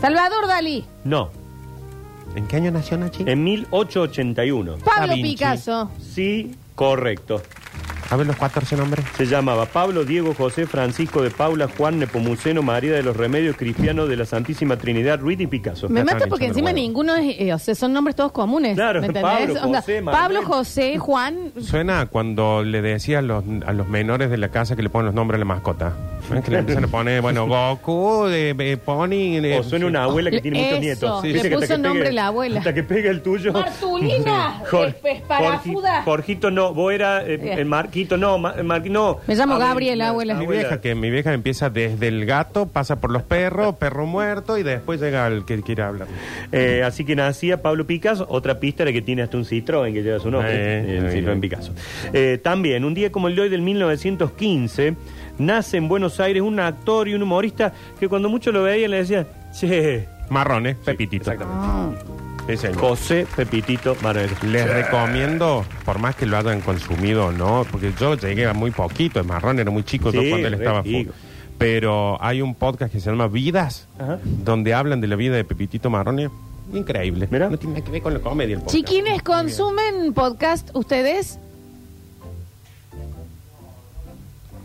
Salvador 0.02 0.48
Dalí. 0.48 0.86
No, 1.04 1.30
¿En 2.36 2.48
qué 2.48 2.58
año 2.58 2.72
nació 2.72 2.98
Nachi? 2.98 3.24
en 3.26 3.44
1881. 3.44 4.78
Pablo 4.84 5.14
Vinci. 5.16 5.32
Picasso. 5.32 5.90
Sí, 6.00 6.56
correcto. 6.76 7.42
A 8.12 8.18
ver 8.18 8.28
los 8.28 8.36
14 8.36 8.78
nombres. 8.78 9.04
Se 9.18 9.26
llamaba 9.26 9.66
Pablo, 9.66 10.06
Diego, 10.06 10.36
José, 10.36 10.68
Francisco 10.68 11.24
de 11.24 11.32
Paula, 11.32 11.68
Juan 11.76 11.98
Nepomuceno, 11.98 12.62
María 12.62 12.94
de 12.94 13.02
los 13.02 13.18
Remedios, 13.18 13.56
Cristiano 13.56 14.06
de 14.06 14.16
la 14.16 14.26
Santísima 14.26 14.78
Trinidad, 14.78 15.20
Ruiz 15.20 15.40
y 15.40 15.48
Picasso. 15.48 15.90
Me 15.90 16.04
mata 16.04 16.28
porque 16.28 16.46
encima 16.46 16.72
ninguno 16.72 17.16
es, 17.16 17.36
eh, 17.40 17.54
o 17.54 17.58
sea, 17.58 17.74
son 17.74 17.94
nombres 17.94 18.16
todos 18.16 18.32
comunes. 18.32 18.76
Claro, 18.76 19.02
¿me 19.02 19.08
entendés? 19.08 19.24
Pablo, 19.32 19.62
Onda, 19.64 19.80
José, 19.82 20.02
Manuel. 20.02 20.24
Pablo, 20.24 20.44
José, 20.44 20.98
Juan. 21.00 21.52
Suena 21.60 22.02
a 22.02 22.06
cuando 22.06 22.64
le 22.64 22.84
decía 22.84 23.20
a 23.20 23.22
los, 23.24 23.44
a 23.66 23.74
los 23.74 23.88
menores 23.88 24.30
de 24.30 24.38
la 24.38 24.50
casa 24.50 24.76
que 24.76 24.84
le 24.84 24.90
ponen 24.90 25.08
los 25.08 25.16
nombres 25.16 25.38
a 25.38 25.40
la 25.40 25.46
mascota. 25.46 25.94
¿Eh? 26.34 26.42
Que 26.44 26.52
le 26.52 26.58
empiezan 26.60 26.84
a 26.86 26.88
poner, 26.88 27.22
bueno, 27.22 27.48
Goku, 27.48 28.26
de, 28.26 28.54
de 28.54 28.78
Pony. 28.78 29.40
de- 29.42 29.58
O 29.60 29.64
suena 29.64 29.86
una 29.86 30.04
abuela 30.04 30.32
que 30.32 30.42
tiene 30.42 30.60
muchos 30.60 30.74
Eso, 30.74 30.82
nietos. 30.82 31.24
le 31.24 31.34
Viste 31.34 31.50
que 31.50 31.56
hasta 31.56 31.66
puso 31.68 31.76
que 31.76 31.82
nombre 31.88 32.04
pegue- 32.10 32.14
la 32.14 32.28
abuela. 32.28 32.60
Hasta 32.60 32.74
que 32.74 32.84
pega 32.84 33.10
el 33.12 33.22
tuyo. 33.22 33.54
Martulina, 33.54 34.62
Jor- 34.72 34.88
es- 34.88 34.96
es 35.04 35.22
parafuda. 35.22 36.02
Jorgi- 36.02 36.04
Jorgito 36.06 36.52
no, 36.52 36.74
vos 36.74 36.94
era 36.94 37.26
eh, 37.26 37.38
Bien. 37.38 37.60
el 37.60 37.66
Marquito 37.66 38.18
no, 38.18 38.38
Ma- 38.38 38.56
Marqui- 38.58 38.90
no. 38.90 39.20
Me 39.28 39.36
llamo 39.36 39.58
Gabriela, 39.58 40.10
abuela. 40.10 40.34
Mi 40.36 40.48
vieja, 40.48 40.82
que 40.82 40.96
mi 40.96 41.10
vieja 41.10 41.34
empieza 41.34 41.70
desde 41.70 42.08
el 42.08 42.26
gato, 42.26 42.66
pasa 42.68 42.98
por 43.00 43.12
los 43.12 43.24
perros, 43.24 43.76
perro 43.80 44.06
muerto 44.06 44.58
y 44.58 44.64
después 44.64 45.00
llega 45.02 45.28
el 45.28 45.46
que 45.46 45.62
quiere 45.62 45.84
hablar. 45.84 46.08
Eh, 46.52 46.84
así 46.86 47.06
que 47.06 47.16
nacía 47.16 47.62
Pablo 47.62 47.86
Picasso. 47.86 48.26
Otra 48.30 48.60
pista 48.60 48.84
era 48.84 48.92
que 48.94 49.02
tiene 49.02 49.22
hasta 49.22 49.38
un 49.38 49.46
Citroën 49.46 49.94
que 49.94 50.02
lleva 50.04 50.20
su 50.20 50.30
nombre. 50.32 50.52
Eh, 50.54 50.98
el 50.98 51.06
eh, 51.08 51.12
Citroën 51.14 51.38
eh. 51.38 51.42
Picasso. 51.42 51.72
Eh, 52.14 52.40
también, 52.44 52.84
un 52.86 52.94
día 52.94 53.12
como 53.12 53.28
el 53.28 53.36
de 53.36 53.42
hoy 53.44 53.50
del 53.50 53.62
1915, 53.62 54.96
nace 55.38 55.78
en 55.78 55.88
Buenos 55.88 56.20
Aires 56.20 56.42
un 56.44 56.60
actor 56.60 57.08
y 57.08 57.14
un 57.14 57.24
humorista 57.24 57.74
que 58.00 58.08
cuando 58.10 58.30
muchos 58.30 58.54
lo 58.54 58.64
veían 58.64 58.92
le 58.92 58.98
decían, 58.98 59.28
che, 59.58 60.08
Marrones, 60.30 60.76
Pepitito. 60.78 61.32
exactamente. 61.32 62.04
Ese 62.48 62.68
año. 62.68 62.78
José 62.80 63.26
Pepitito 63.36 63.96
Manuel. 64.04 64.30
Les 64.44 64.72
recomiendo, 64.72 65.66
por 65.84 65.98
más 65.98 66.16
que 66.16 66.26
lo 66.28 66.38
hayan 66.38 66.62
consumido 66.62 67.28
o 67.28 67.32
no, 67.32 67.66
porque 67.72 67.92
yo 68.00 68.16
llegué 68.16 68.46
a 68.46 68.54
muy 68.54 68.70
poquito, 68.72 69.20
el 69.20 69.26
marrón 69.26 69.60
era 69.60 69.72
muy 69.72 69.84
chico 69.84 70.12
yo 70.12 70.22
Sí, 70.22 70.30
cuando 70.30 70.48
él 70.48 70.54
re 70.54 70.60
estaba 70.64 70.84
chico. 70.84 71.12
full. 71.12 71.22
Pero 71.58 72.22
hay 72.22 72.42
un 72.42 72.54
podcast 72.54 72.92
que 72.92 73.00
se 73.00 73.10
llama 73.10 73.28
Vidas, 73.28 73.88
Ajá. 73.98 74.20
donde 74.24 74.74
hablan 74.76 75.02
de 75.02 75.08
la 75.08 75.16
vida 75.16 75.36
de 75.36 75.44
Pepitito 75.44 75.90
Marrone. 75.90 76.30
Increíble. 76.74 77.28
Mira. 77.32 77.50
No 77.50 77.58
tiene 77.58 77.76
nada 77.76 77.86
que 77.86 77.92
ver 77.92 78.02
con 78.02 78.14
la 78.14 78.20
comedia 78.20 78.56
el 78.56 78.62
podcast. 78.62 78.76
Chiquines, 78.76 79.24
¿consumen 79.24 80.14
podcast 80.14 80.70
ustedes? 80.76 81.40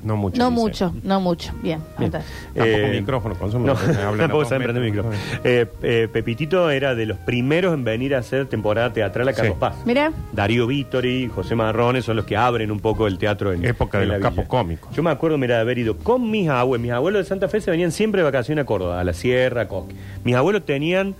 No 0.02 0.16
mucho. 0.16 0.38
No 0.38 0.50
dice. 0.50 0.60
mucho, 0.62 0.94
no 1.02 1.20
mucho. 1.20 1.52
Bien. 1.62 1.80
Bien. 1.98 2.10
Tampoco 2.10 2.26
Eh, 2.54 2.96
micrófono, 3.00 3.34
consume. 3.34 3.66
No, 3.66 3.74
tampoco 4.16 4.44
saben 4.44 4.62
prender. 4.72 5.04
Eh, 5.44 5.66
eh, 5.82 6.08
Pepitito 6.12 6.70
era 6.70 6.94
de 6.94 7.06
los 7.06 7.18
primeros 7.18 7.74
en 7.74 7.84
venir 7.84 8.14
a 8.14 8.18
hacer 8.18 8.46
temporada 8.46 8.92
teatral 8.92 9.28
a 9.28 9.32
Carlos 9.32 9.54
Sí. 9.54 9.60
Paz. 9.60 9.76
Mira, 9.84 10.12
Darío 10.32 10.66
Vittori, 10.66 11.28
José 11.28 11.54
Marrones 11.54 12.04
son 12.04 12.16
los 12.16 12.24
que 12.24 12.36
abren 12.36 12.70
un 12.70 12.80
poco 12.80 13.06
el 13.06 13.18
teatro 13.18 13.52
en 13.52 13.64
Época 13.64 13.98
de 13.98 14.04
en 14.04 14.08
la 14.10 14.14
los 14.18 14.22
villa. 14.22 14.30
capos 14.36 14.48
cómicos. 14.48 14.94
Yo 14.94 15.02
me 15.02 15.10
acuerdo, 15.10 15.36
mira, 15.38 15.56
de 15.56 15.60
haber 15.62 15.78
ido 15.78 15.96
con 15.98 16.30
mis 16.30 16.48
abuelos. 16.48 16.82
Mis 16.82 16.92
abuelos 16.92 17.24
de 17.24 17.28
Santa 17.28 17.48
Fe 17.48 17.60
se 17.60 17.70
venían 17.70 17.92
siempre 17.92 18.20
de 18.20 18.24
vacaciones 18.24 18.62
a 18.62 18.66
Córdoba, 18.66 19.00
a 19.00 19.04
la 19.04 19.12
Sierra, 19.12 19.62
a 19.62 19.68
Cosquín. 19.68 19.96
Mis 20.24 20.34
abuelos 20.34 20.64
tenían 20.64 21.14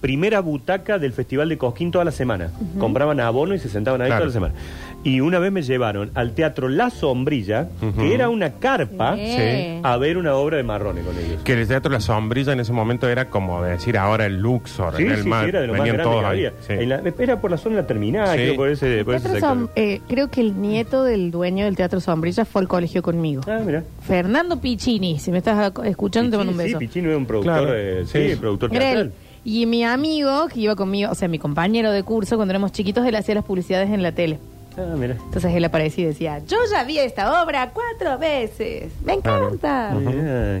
primera 0.00 0.40
butaca 0.40 0.98
del 0.98 1.12
Festival 1.12 1.48
de 1.48 1.58
Cosquín 1.58 1.90
toda 1.90 2.04
la 2.04 2.10
semana. 2.12 2.50
Compraban 2.78 3.20
abono 3.20 3.54
y 3.54 3.58
se 3.58 3.68
sentaban 3.68 4.00
ahí 4.00 4.08
Claro. 4.08 4.22
toda 4.24 4.26
la 4.28 4.32
semana. 4.32 4.54
Y 5.02 5.20
una 5.20 5.38
vez 5.38 5.50
me 5.50 5.62
llevaron 5.62 6.10
al 6.14 6.32
teatro 6.34 6.68
La 6.68 6.90
Sombrilla, 6.90 7.68
que 7.98 8.14
era 8.14 8.28
una 8.28 8.52
carpa, 8.54 9.16
Sí. 9.16 9.80
a 9.82 9.96
ver 9.96 10.18
una 10.18 10.34
obra 10.34 10.58
de 10.58 10.62
Marrones 10.62 11.04
con 11.06 11.16
ellos. 11.16 11.42
Que 11.42 11.54
el 11.54 11.66
teatro 11.66 11.90
La 11.90 12.00
Sombrilla 12.00 12.52
en 12.52 12.60
ese 12.60 12.72
momento 12.72 13.08
era 13.08 13.26
como 13.30 13.62
decir 13.62 13.96
ahora 13.96 14.26
el 14.26 14.40
Luxor, 14.40 14.96
Sí, 14.96 15.02
en 15.04 15.10
el 15.12 15.22
sí, 15.22 15.28
mar. 15.28 15.44
sí, 15.44 15.48
era 15.50 15.60
de 15.62 15.66
lo 15.68 15.72
más 15.72 15.80
Venían 15.82 15.96
grande 15.96 16.10
todos 16.12 16.22
que 16.24 16.28
había. 16.28 16.52
sí. 16.60 16.72
En 16.74 16.88
la- 16.90 17.02
era 17.18 17.40
por 17.40 17.50
la 17.50 17.56
zona 17.56 17.76
de 17.76 17.82
la 17.82 17.86
terminal, 17.86 18.28
Sí. 18.28 18.34
creo, 18.44 18.56
por 18.56 18.68
ese, 18.68 19.04
por 19.04 19.14
ese 19.14 19.28
Teatro 19.28 19.40
sector. 19.48 19.68
Som- 19.68 19.70
eh, 19.76 20.00
creo 20.08 20.30
que 20.30 20.40
el 20.42 20.60
nieto 20.60 21.02
del 21.04 21.30
dueño 21.30 21.64
del 21.64 21.76
Teatro 21.76 22.00
Sombrilla 22.00 22.44
fue 22.44 22.60
al 22.62 22.68
colegio 22.68 23.00
conmigo. 23.02 23.42
Ah, 23.46 23.60
mira. 23.64 23.82
Fernando 24.02 24.60
Piccini, 24.60 25.18
si 25.18 25.30
me 25.32 25.38
estás 25.38 25.72
escuchando, 25.84 26.30
te 26.32 26.36
mando 26.36 26.52
un 26.52 26.58
Pichini, 26.58 26.68
beso. 26.74 26.78
Sí, 26.78 26.86
Pichino 26.86 27.08
era 27.08 27.16
un 27.18 27.26
productor, 27.26 27.52
Claro, 27.62 27.74
eh, 27.74 28.02
sí, 28.06 28.30
sí. 28.32 28.36
productor 28.36 28.70
teatral. 28.70 29.12
Y 29.44 29.66
mi 29.66 29.84
amigo 29.84 30.48
que 30.48 30.60
iba 30.60 30.76
conmigo, 30.76 31.10
o 31.10 31.14
sea, 31.14 31.28
mi 31.28 31.38
compañero 31.38 31.92
de 31.92 32.02
curso, 32.02 32.36
cuando 32.36 32.52
éramos 32.52 32.72
chiquitos, 32.72 33.06
él 33.06 33.14
hacía 33.14 33.34
las 33.34 33.44
publicidades 33.44 33.90
en 33.90 34.02
la 34.02 34.12
tele. 34.12 34.38
Ah, 34.76 34.94
mira. 34.96 35.16
Entonces 35.24 35.52
él 35.54 35.64
aparecía 35.64 36.04
y 36.04 36.08
decía, 36.08 36.38
yo 36.46 36.58
ya 36.70 36.84
vi 36.84 36.98
esta 36.98 37.42
obra 37.42 37.72
cuatro 37.72 38.18
veces. 38.18 38.92
Me 39.04 39.14
encanta. 39.14 39.96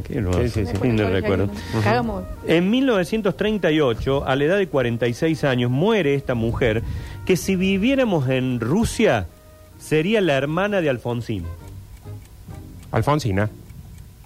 Qué 0.06 0.18
hermoso. 0.18 0.42
Sí, 0.42 0.48
sí, 0.48 0.66
sí. 0.66 0.72
Lindo 0.82 1.08
recuerdo. 1.08 1.48
Cagamos. 1.84 2.24
En 2.46 2.70
1938, 2.70 4.26
a 4.26 4.36
la 4.36 4.44
edad 4.44 4.58
de 4.58 4.66
46 4.66 5.44
años, 5.44 5.70
muere 5.70 6.14
esta 6.14 6.34
mujer 6.34 6.82
que 7.24 7.36
si 7.36 7.56
viviéramos 7.56 8.28
en 8.28 8.60
Rusia 8.60 9.26
sería 9.78 10.20
la 10.20 10.34
hermana 10.34 10.80
de 10.80 10.90
Alfonsín. 10.90 11.44
Alfonsina. 12.90 13.48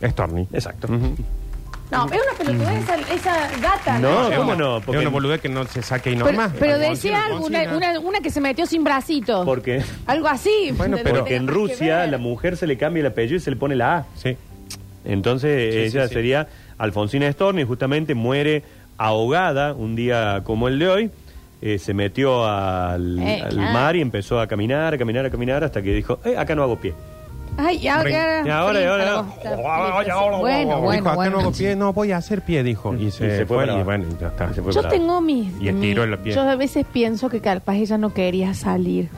Storni. 0.03 0.49
Exacto. 0.53 0.89
No, 1.91 2.07
es 2.07 2.13
una 2.13 2.39
pelotudez 2.39 2.83
esa, 2.83 2.97
esa 3.15 3.59
gata. 3.61 3.99
No, 3.99 4.29
Es 4.31 4.37
¿cómo 4.39 4.53
una- 4.53 4.59
no? 4.65 4.77
Es 4.79 4.85
Porque- 4.85 5.01
una 5.01 5.11
boludez 5.11 5.41
que 5.41 5.49
no 5.49 5.65
se 5.67 5.83
saque 5.83 6.11
y 6.11 6.15
Pero, 6.15 6.27
normal. 6.27 6.53
pero 6.59 6.79
decía 6.79 7.27
algo, 7.27 7.47
una, 7.47 7.63
una, 7.77 8.01
una 8.01 8.21
que 8.21 8.31
se 8.31 8.41
metió 8.41 8.67
sin 8.67 8.83
bracito. 8.83 9.45
Porque, 9.45 9.83
Algo 10.07 10.27
así. 10.29 10.73
Bueno, 10.77 10.97
No 10.97 11.03
pero- 11.05 11.19
porque 11.21 11.37
en 11.37 11.47
Rusia 11.47 12.07
la 12.07 12.19
mujer 12.19 12.57
se 12.57 12.67
le 12.67 12.77
cambia 12.79 13.01
el 13.03 13.07
apellido 13.07 13.37
y 13.37 13.41
se 13.41 13.51
le 13.51 13.57
pone 13.57 13.77
la 13.77 13.97
A. 13.99 14.07
Sí. 14.17 14.37
Entonces 15.05 15.73
Sí, 15.75 15.81
ella 15.81 16.03
sí, 16.05 16.09
sí. 16.09 16.15
sería 16.15 16.49
Alfonsina 16.79 17.31
Storni, 17.31 17.63
justamente 17.65 18.15
muere 18.15 18.63
ahogada 18.97 19.75
un 19.75 19.95
día 19.95 20.41
como 20.45 20.69
el 20.69 20.79
de 20.79 20.89
hoy. 20.89 21.11
Eh, 21.63 21.79
se 21.79 21.95
metió 21.95 22.45
al, 22.47 23.19
Eh, 23.21 23.41
al 23.43 23.51
claro. 23.51 23.73
mar 23.73 23.97
y 23.97 24.01
empezó 24.01 24.41
a 24.41 24.47
caminar, 24.47 24.93
a 24.95 24.99
caminar, 24.99 25.25
a 25.27 25.31
caminar 25.31 25.65
hasta 25.65 25.81
que 25.83 25.95
dijo, 25.95 26.19
eh, 26.25 26.37
acá 26.37 26.55
no 26.55 26.63
hago 26.63 26.77
pie. 26.81 26.93
Ay, 27.57 27.77
y 27.79 27.89
ahora. 27.89 28.43
Y 28.45 28.51
ahora, 28.51 28.81
y 28.81 28.85
ahora, 28.85 29.23
Bueno, 30.41 30.67
dijo, 30.67 30.81
bueno, 30.81 31.03
acá 31.11 31.15
bueno. 31.15 31.31
no 31.37 31.41
hago 31.41 31.53
pie, 31.53 31.77
no 31.77 31.93
voy 31.93 32.13
a 32.13 32.17
hacer 32.17 32.43
pie, 32.43 32.63
dijo. 32.63 32.95
Y 32.95 33.11
se, 33.11 33.37
se 33.39 33.47
fue 33.47 33.67
y 33.67 33.83
bueno, 33.83 34.05
ya 34.21 34.29
está. 34.29 34.53
Se 34.53 34.61
fue 34.63 34.73
Yo 34.73 34.87
tengo 34.89 35.21
mis. 35.21 35.49
Y 35.61 35.69
el 35.69 35.83
en 35.99 36.11
la 36.11 36.17
piel. 36.17 36.35
Yo 36.35 36.43
a 36.43 36.57
veces 36.57 36.85
pienso 36.93 37.29
que 37.29 37.41
capaz 37.41 37.77
ella 37.77 37.97
no 37.99 38.13
quería 38.13 38.55
salir. 38.55 39.09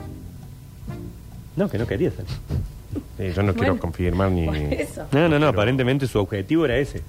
No, 1.55 1.67
que 1.69 1.77
no 1.77 1.87
quería 1.87 2.11
salir. 2.11 2.29
Sí, 3.17 3.33
yo 3.35 3.41
no 3.43 3.53
quiero 3.53 3.73
Bueno. 3.73 3.79
confirmar 3.81 4.31
ni. 4.31 4.47
Eso. 4.75 5.05
No, 5.11 5.27
no, 5.27 5.39
no, 5.39 5.47
aparentemente 5.47 6.05
su 6.07 6.19
objetivo 6.19 6.65
era 6.65 6.77
ese. 6.77 7.01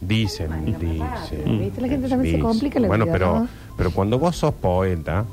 Dicen, 0.00 0.48
Bueno, 0.48 0.78
dicen. 0.80 1.60
¿viste? 1.60 1.80
La 1.80 1.88
gente 1.88 2.08
también 2.08 2.32
se 2.32 2.36
dicen. 2.36 2.40
complica 2.40 2.80
la 2.80 2.88
Bueno, 2.88 3.04
vida, 3.04 3.12
pero, 3.12 3.38
¿no? 3.40 3.48
pero 3.76 3.90
cuando 3.92 4.18
vos 4.18 4.34
sos 4.36 4.52
poeta 4.54 5.24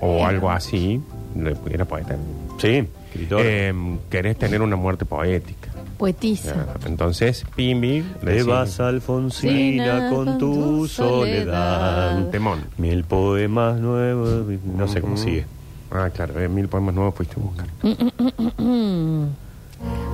o 0.00 0.24
algo 0.24 0.48
así, 0.48 1.00
le- 1.36 1.56
era 1.74 1.84
poeta. 1.84 2.14
Sí, 2.58 2.86
escritor. 3.12 3.40
eh, 3.44 3.72
querés 4.10 4.36
tener 4.38 4.60
una 4.62 4.76
muerte 4.76 5.04
poética. 5.04 5.68
Poetisa. 5.98 6.54
Ya, 6.54 6.88
Entonces, 6.88 7.44
Pimbi, 7.54 8.04
le 8.22 8.36
Te 8.36 8.42
vas, 8.42 8.80
Alfonsina, 8.80 10.08
con 10.10 10.36
tu 10.38 10.88
soledad. 10.88 12.28
Temón. 12.30 12.64
Mil 12.78 13.04
poemas 13.04 13.78
nuevos. 13.78 14.44
No 14.76 14.88
sé 14.88 15.00
cómo 15.00 15.14
Ujú. 15.14 15.22
sigue. 15.22 15.46
Ah, 15.92 16.08
claro, 16.12 16.40
eh, 16.40 16.48
mil 16.48 16.66
poemas 16.68 16.94
nuevos 16.94 17.14
fuiste 17.14 17.36
a 17.38 17.42
buscar. 17.42 17.66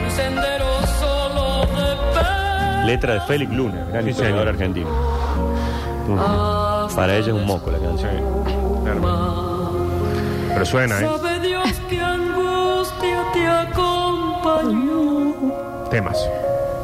Un 0.04 0.10
sendero 0.10 0.66
solo 1.00 1.66
de 1.66 2.86
Letra 2.86 3.14
de 3.14 3.20
Félix 3.22 3.52
Luna, 3.52 3.86
gran 3.90 4.14
señor. 4.14 4.46
argentino. 4.48 4.88
Para 6.96 7.16
ella 7.16 7.28
es 7.28 7.34
un 7.34 7.46
moco 7.46 7.70
la 7.70 7.78
canción. 7.78 8.10
Pero 10.54 10.64
suena, 10.64 10.98
¿eh? 10.98 11.04
Sabe 11.04 11.40
Dios 11.40 11.70
que 11.90 12.00
angustia 12.00 13.22
te 13.34 13.46
acompañó. 13.46 15.34
Temas. 15.90 16.18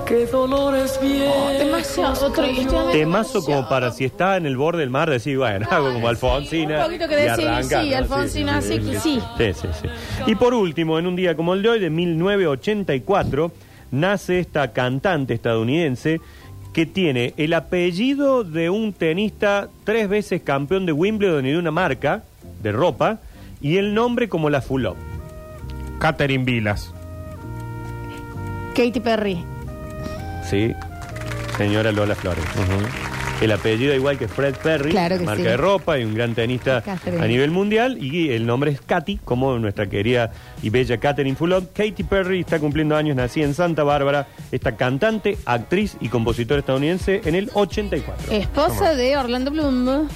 Qué 0.07 0.27
dolores 0.27 1.01
demasiado 1.01 2.31
triste. 2.31 2.77
Temazo 2.93 3.43
como 3.43 3.67
para 3.67 3.91
si 3.91 4.05
está 4.05 4.37
en 4.37 4.45
el 4.45 4.59
borde 4.59 4.81
del 4.81 4.91
mar 4.91 5.09
decir, 5.09 5.39
bueno, 5.39 5.67
hago 5.71 5.95
como 5.95 6.09
Alfonsina. 6.09 6.81
un 6.81 6.85
poquito 6.85 7.09
que 7.09 7.15
y 7.15 7.17
decir, 7.17 7.49
arranca, 7.49 7.81
sí, 7.83 7.91
¿no? 7.91 7.97
Alfonsina, 7.97 8.61
sí, 8.61 8.81
sí. 9.01 9.23
Sí, 9.39 9.53
sí, 9.55 9.69
sí. 9.81 9.89
Y 10.27 10.35
por 10.35 10.53
último, 10.53 10.99
en 10.99 11.07
un 11.07 11.17
día 11.17 11.35
como 11.35 11.55
el 11.55 11.63
de 11.63 11.71
hoy, 11.71 11.81
de 11.81 11.89
1984, 11.89 13.51
nace 13.93 14.41
esta 14.41 14.73
cantante 14.73 15.33
estadounidense 15.33 16.21
que 16.73 16.87
tiene 16.87 17.35
el 17.37 17.53
apellido 17.53 18.45
de 18.45 18.71
un 18.71 18.93
tenista 18.93 19.69
tres 19.85 20.09
veces 20.09 20.43
campeón 20.43 20.87
de 20.87 20.93
Wimbledon 20.93 21.47
y 21.47 21.51
de 21.53 21.59
una 21.59 21.71
marca 21.71 22.25
de 22.63 22.73
ropa 22.73 23.21
y 23.61 23.77
el 23.77 23.95
nombre 23.95 24.29
como 24.29 24.51
la 24.51 24.61
Fulop. 24.61 24.97
Catherine 25.99 26.45
Vilas. 26.45 26.93
Katy 28.75 29.01
Perry. 29.01 29.45
Sí, 30.49 30.73
señora 31.57 31.93
Lola 31.93 32.15
Flores. 32.15 32.45
El 33.43 33.53
apellido 33.53 33.93
igual 33.95 34.19
que 34.19 34.29
Fred 34.29 34.55
Perry, 34.63 34.91
Claro 34.93 35.19
que 35.19 35.25
marca 35.25 35.43
sí. 35.43 35.49
de 35.49 35.57
ropa 35.57 35.99
y 35.99 36.05
un 36.05 36.15
gran 36.15 36.35
tenista 36.35 36.81
Catherine. 36.81 37.23
a 37.25 37.27
nivel 37.27 37.51
mundial. 37.51 37.99
Y 38.03 38.31
el 38.31 38.47
nombre 38.47 38.71
es 38.71 38.81
Katy, 38.81 39.19
como 39.25 39.59
nuestra 39.59 39.89
querida 39.89 40.31
y 40.63 40.71
bella 40.71 40.99
Catherine 40.99 41.37
Fulop. 41.37 41.73
Katy 41.75 42.05
Perry 42.05 42.41
está 42.41 42.59
cumpliendo 42.61 42.95
años, 42.97 43.17
nacida 43.17 43.45
en 43.45 43.55
Santa 43.55 43.83
Bárbara. 43.83 44.29
Esta 44.53 44.77
cantante, 44.77 45.39
actriz 45.45 45.97
y 46.01 46.09
compositora 46.09 46.61
estadounidense 46.61 47.21
en 47.25 47.35
el 47.35 47.51
84. 47.53 48.33
Esposa 48.33 48.95
de 48.95 49.17
Orlando 49.17 49.51
Bloom. 49.51 50.09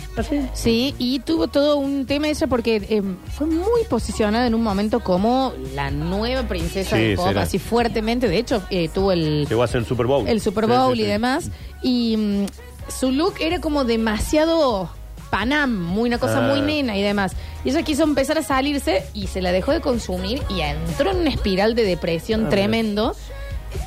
Sí, 0.55 0.95
y 0.99 1.19
tuvo 1.21 1.49
todo 1.49 1.79
un 1.79 2.07
tema 2.07 2.29
ella 2.29 2.47
porque 2.47 2.77
eh, 2.89 3.03
fue 3.37 3.47
muy 3.49 3.83
posicionada 3.91 4.47
en 4.47 4.55
un 4.55 4.63
momento 4.63 5.01
como 5.01 5.53
la 5.75 5.91
nueva 5.91 6.45
princesa 6.45 6.97
Sí, 6.97 7.03
del 7.03 7.17
pop, 7.17 7.29
será. 7.29 7.43
así 7.43 7.59
fuertemente. 7.59 8.29
De 8.29 8.39
hecho, 8.39 8.63
eh, 8.71 8.89
tuvo 8.93 9.11
el, 9.13 9.47
Llegó 9.49 9.63
a 9.63 9.67
ser 9.67 9.81
el 9.81 9.87
Super 9.87 10.07
Bowl. 10.07 10.29
el 10.29 10.41
Super 10.41 10.65
Sí, 10.67 10.71
Bowl 10.71 10.95
sí, 10.95 11.01
y 11.01 11.05
sí. 11.05 11.11
demás. 11.11 11.51
Y 11.83 12.17
mm, 12.17 12.47
su 12.89 13.11
look 13.13 13.35
era 13.41 13.61
como 13.61 13.85
demasiado 13.85 14.89
Panam, 15.31 15.77
muy 15.77 16.09
una 16.09 16.19
cosa 16.19 16.39
Ah. 16.39 16.49
muy 16.49 16.61
nena 16.61 16.97
y 16.97 17.03
demás. 17.03 17.33
Y 17.65 17.71
ella 17.71 17.83
quiso 17.83 18.05
empezar 18.05 18.39
a 18.39 18.43
salirse 18.43 19.05
y 19.13 19.27
se 19.27 19.43
la 19.43 19.51
dejó 19.53 19.73
de 19.73 19.81
consumir 19.81 20.41
y 20.49 20.61
entró 20.61 21.11
en 21.11 21.19
una 21.19 21.31
espiral 21.31 21.75
de 21.75 21.83
depresión 21.85 22.47
Ah, 22.47 22.49
tremendo. 22.49 23.15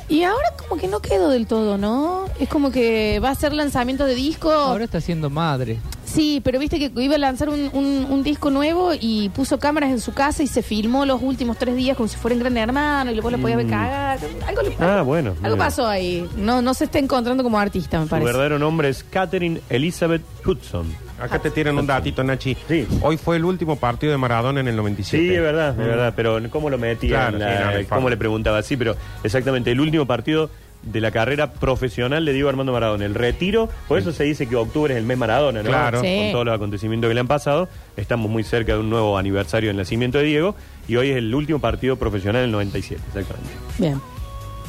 Y 0.08 0.22
ahora 0.24 0.52
como 0.56 0.80
que 0.80 0.86
no 0.86 1.00
quedó 1.00 1.30
del 1.30 1.46
todo, 1.46 1.78
¿no? 1.78 2.26
Es 2.38 2.48
como 2.48 2.70
que 2.70 3.18
va 3.20 3.30
a 3.30 3.34
ser 3.34 3.52
lanzamiento 3.54 4.04
de 4.04 4.14
disco. 4.14 4.50
Ahora 4.52 4.84
está 4.84 5.00
siendo 5.00 5.30
madre. 5.30 5.78
Sí, 6.10 6.40
pero 6.44 6.58
viste 6.58 6.78
que 6.78 6.90
iba 7.02 7.14
a 7.14 7.18
lanzar 7.18 7.48
un, 7.48 7.70
un- 7.72 8.06
un 8.10 8.22
disco 8.22 8.50
nuevo 8.50 8.92
y 8.98 9.28
puso 9.30 9.58
cámaras 9.58 9.90
en 9.90 10.00
su 10.00 10.12
casa 10.12 10.42
y 10.42 10.46
se 10.46 10.62
filmó 10.62 11.06
los 11.06 11.22
últimos 11.22 11.56
tres 11.56 11.76
días 11.76 11.96
como 11.96 12.08
si 12.08 12.16
fuera 12.16 12.34
un 12.34 12.40
gran 12.40 12.56
hermano 12.56 13.10
y 13.10 13.14
luego 13.14 13.30
lo 13.30 13.38
podías 13.38 13.58
ver 13.58 13.68
cagar. 13.68 14.18
Algo, 14.46 14.62
le- 14.62 14.76
Ah, 14.80 15.02
bueno. 15.02 15.34
algo 15.42 15.56
pasó 15.56 15.86
ahí. 15.86 16.26
No, 16.36 16.62
no 16.62 16.74
se 16.74 16.84
está 16.84 16.98
encontrando 16.98 17.42
como 17.42 17.58
artista, 17.58 17.98
me 17.98 18.04
Su 18.04 18.10
parece. 18.10 18.26
verdadero 18.26 18.58
nombre 18.58 18.88
es 18.88 19.04
Catherine 19.04 19.60
Elizabeth 19.68 20.22
Hudson. 20.44 20.86
Acá 21.20 21.38
te 21.38 21.50
tiran 21.50 21.76
un 21.78 21.86
datito, 21.86 22.24
Nachi. 22.24 22.56
Sí. 22.66 22.86
Hoy 23.02 23.18
fue 23.18 23.36
el 23.36 23.44
último 23.44 23.76
partido 23.76 24.10
de 24.10 24.16
Maradona 24.16 24.60
en 24.60 24.68
el 24.68 24.76
97. 24.76 25.22
Sí, 25.22 25.34
es 25.34 25.40
verdad, 25.42 25.70
es 25.70 25.76
Mm. 25.76 25.80
verdad, 25.88 26.12
pero 26.16 26.40
¿cómo 26.50 26.70
lo 26.70 26.78
metía? 26.78 27.28
Claro, 27.28 27.36
en 27.36 27.42
sí, 27.82 27.82
no, 27.90 27.94
¿Cómo 27.96 28.08
le 28.08 28.16
preguntaba? 28.16 28.62
Sí, 28.62 28.76
pero 28.76 28.96
exactamente, 29.22 29.70
el 29.70 29.80
último 29.80 30.06
partido 30.06 30.48
de 30.82 31.00
la 31.00 31.10
carrera 31.10 31.52
profesional 31.52 32.24
de 32.24 32.32
Diego 32.32 32.48
Armando 32.48 32.72
Maradona, 32.72 33.04
el 33.04 33.14
retiro, 33.14 33.68
por 33.86 33.98
eso 33.98 34.12
se 34.12 34.24
dice 34.24 34.46
que 34.46 34.56
octubre 34.56 34.94
es 34.94 34.98
el 34.98 35.04
mes 35.04 35.18
Maradona, 35.18 35.62
¿no? 35.62 35.68
Claro. 35.68 36.00
Sí. 36.00 36.16
Con 36.16 36.32
todos 36.32 36.46
los 36.46 36.54
acontecimientos 36.54 37.08
que 37.08 37.14
le 37.14 37.20
han 37.20 37.28
pasado, 37.28 37.68
estamos 37.96 38.30
muy 38.30 38.44
cerca 38.44 38.72
de 38.72 38.78
un 38.78 38.90
nuevo 38.90 39.18
aniversario 39.18 39.68
del 39.68 39.76
nacimiento 39.76 40.18
de 40.18 40.24
Diego 40.24 40.54
y 40.88 40.96
hoy 40.96 41.10
es 41.10 41.16
el 41.16 41.34
último 41.34 41.58
partido 41.58 41.96
profesional 41.96 42.42
del 42.42 42.52
97, 42.52 43.02
exactamente. 43.08 43.50
Bien. 43.78 44.00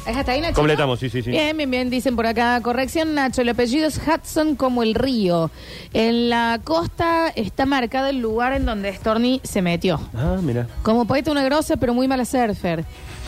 ¿Es 0.06 0.16
hasta 0.16 0.32
ahí, 0.32 0.40
Nacho? 0.40 0.54
Completamos, 0.54 0.98
sí, 0.98 1.08
sí, 1.08 1.22
sí. 1.22 1.30
Bien, 1.30 1.56
bien, 1.56 1.70
bien. 1.70 1.88
Dicen 1.88 2.16
por 2.16 2.26
acá, 2.26 2.60
corrección, 2.60 3.14
Nacho. 3.14 3.42
El 3.42 3.48
apellido 3.50 3.86
es 3.86 4.00
Hudson 4.04 4.56
como 4.56 4.82
el 4.82 4.94
río. 4.94 5.50
En 5.92 6.28
la 6.28 6.60
costa 6.64 7.28
está 7.36 7.66
marcado 7.66 8.08
el 8.08 8.18
lugar 8.18 8.52
en 8.52 8.66
donde 8.66 8.92
Storni 8.92 9.40
se 9.44 9.62
metió. 9.62 10.00
Ah, 10.12 10.38
mira. 10.42 10.66
Como 10.82 11.04
poeta 11.04 11.30
una 11.30 11.44
grosa, 11.44 11.76
pero 11.76 11.94
muy 11.94 12.08
mala 12.08 12.24
surfer. 12.24 12.84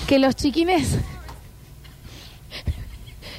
Que 0.09 0.19
los 0.19 0.35
chiquines... 0.35 0.99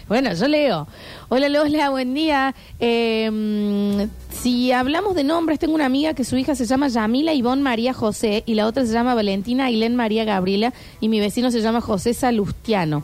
bueno, 0.07 0.33
yo 0.33 0.47
leo. 0.47 0.87
Hola, 1.29 1.49
Lola, 1.49 1.89
buen 1.89 2.13
día. 2.13 2.53
Eh, 2.79 4.07
si 4.31 4.71
hablamos 4.71 5.15
de 5.15 5.23
nombres, 5.23 5.57
tengo 5.59 5.73
una 5.75 5.85
amiga 5.85 6.13
que 6.13 6.23
su 6.23 6.37
hija 6.37 6.55
se 6.55 6.65
llama 6.65 6.87
Yamila 6.89 7.33
Ivonne 7.33 7.61
María 7.63 7.93
José 7.93 8.43
y 8.45 8.53
la 8.53 8.67
otra 8.67 8.85
se 8.85 8.93
llama 8.93 9.15
Valentina 9.15 9.65
Ailén 9.65 9.95
María 9.95 10.23
Gabriela 10.25 10.73
y 10.99 11.09
mi 11.09 11.19
vecino 11.19 11.49
se 11.51 11.61
llama 11.61 11.81
José 11.81 12.13
Salustiano. 12.13 13.03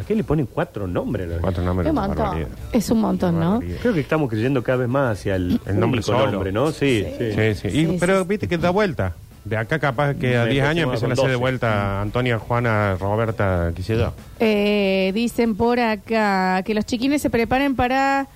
¿A 0.00 0.04
qué 0.04 0.14
le 0.14 0.22
ponen 0.22 0.46
cuatro 0.46 0.86
nombres? 0.86 1.28
Cuatro 1.40 1.64
nombres. 1.64 1.88
Es 1.88 1.92
un 1.92 1.98
una 1.98 2.06
montón. 2.06 2.24
barbaridad. 2.24 2.48
Es 2.72 2.90
un 2.90 3.00
montón, 3.00 3.40
¿no? 3.40 3.60
Creo 3.82 3.92
que 3.92 4.00
estamos 4.00 4.30
creyendo 4.30 4.62
cada 4.62 4.78
vez 4.78 4.88
más 4.88 5.18
hacia 5.18 5.34
el, 5.36 5.60
El 5.66 5.80
nombre 5.80 6.02
solo. 6.02 6.30
nombre, 6.30 6.52
¿no? 6.52 6.70
Sí, 6.70 7.04
sí. 7.18 7.32
Sí, 7.32 7.54
sí. 7.54 7.68
Y- 7.68 7.86
Sí, 7.86 7.96
pero 7.98 8.22
sí, 8.22 8.28
viste 8.28 8.46
que 8.48 8.58
da 8.58 8.70
vuelta. 8.70 9.16
De 9.48 9.56
acá 9.56 9.78
capaz 9.78 10.14
que 10.14 10.36
a 10.36 10.44
Me 10.44 10.50
10 10.50 10.64
años 10.66 10.84
empiezan 10.84 11.10
a 11.10 11.14
hacer 11.14 11.24
de 11.26 11.32
12. 11.32 11.40
vuelta 11.40 12.02
Antonia, 12.02 12.38
Juana, 12.38 12.96
Roberta, 13.00 13.72
qué 13.74 13.82
sé 13.82 13.96
yo. 13.96 14.12
Eh, 14.40 15.10
dicen 15.14 15.56
por 15.56 15.80
acá 15.80 16.62
que 16.64 16.74
los 16.74 16.84
chiquines 16.84 17.22
se 17.22 17.30
preparen 17.30 17.74
para 17.74 18.28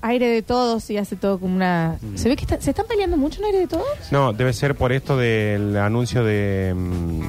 aire 0.00 0.28
de 0.28 0.42
todos 0.42 0.88
y 0.90 0.96
hace 0.96 1.16
todo 1.16 1.38
como 1.40 1.56
una... 1.56 1.96
¿Se 2.14 2.28
ve 2.28 2.36
que 2.36 2.42
está- 2.42 2.60
se 2.60 2.70
están 2.70 2.86
peleando 2.86 3.16
mucho 3.16 3.40
en 3.40 3.46
aire 3.46 3.58
de 3.60 3.66
todos? 3.66 3.84
No, 4.12 4.32
debe 4.32 4.52
ser 4.52 4.74
por 4.76 4.92
esto 4.92 5.16
del 5.16 5.76
anuncio 5.76 6.22
de, 6.22 6.72
mm, 6.76 7.22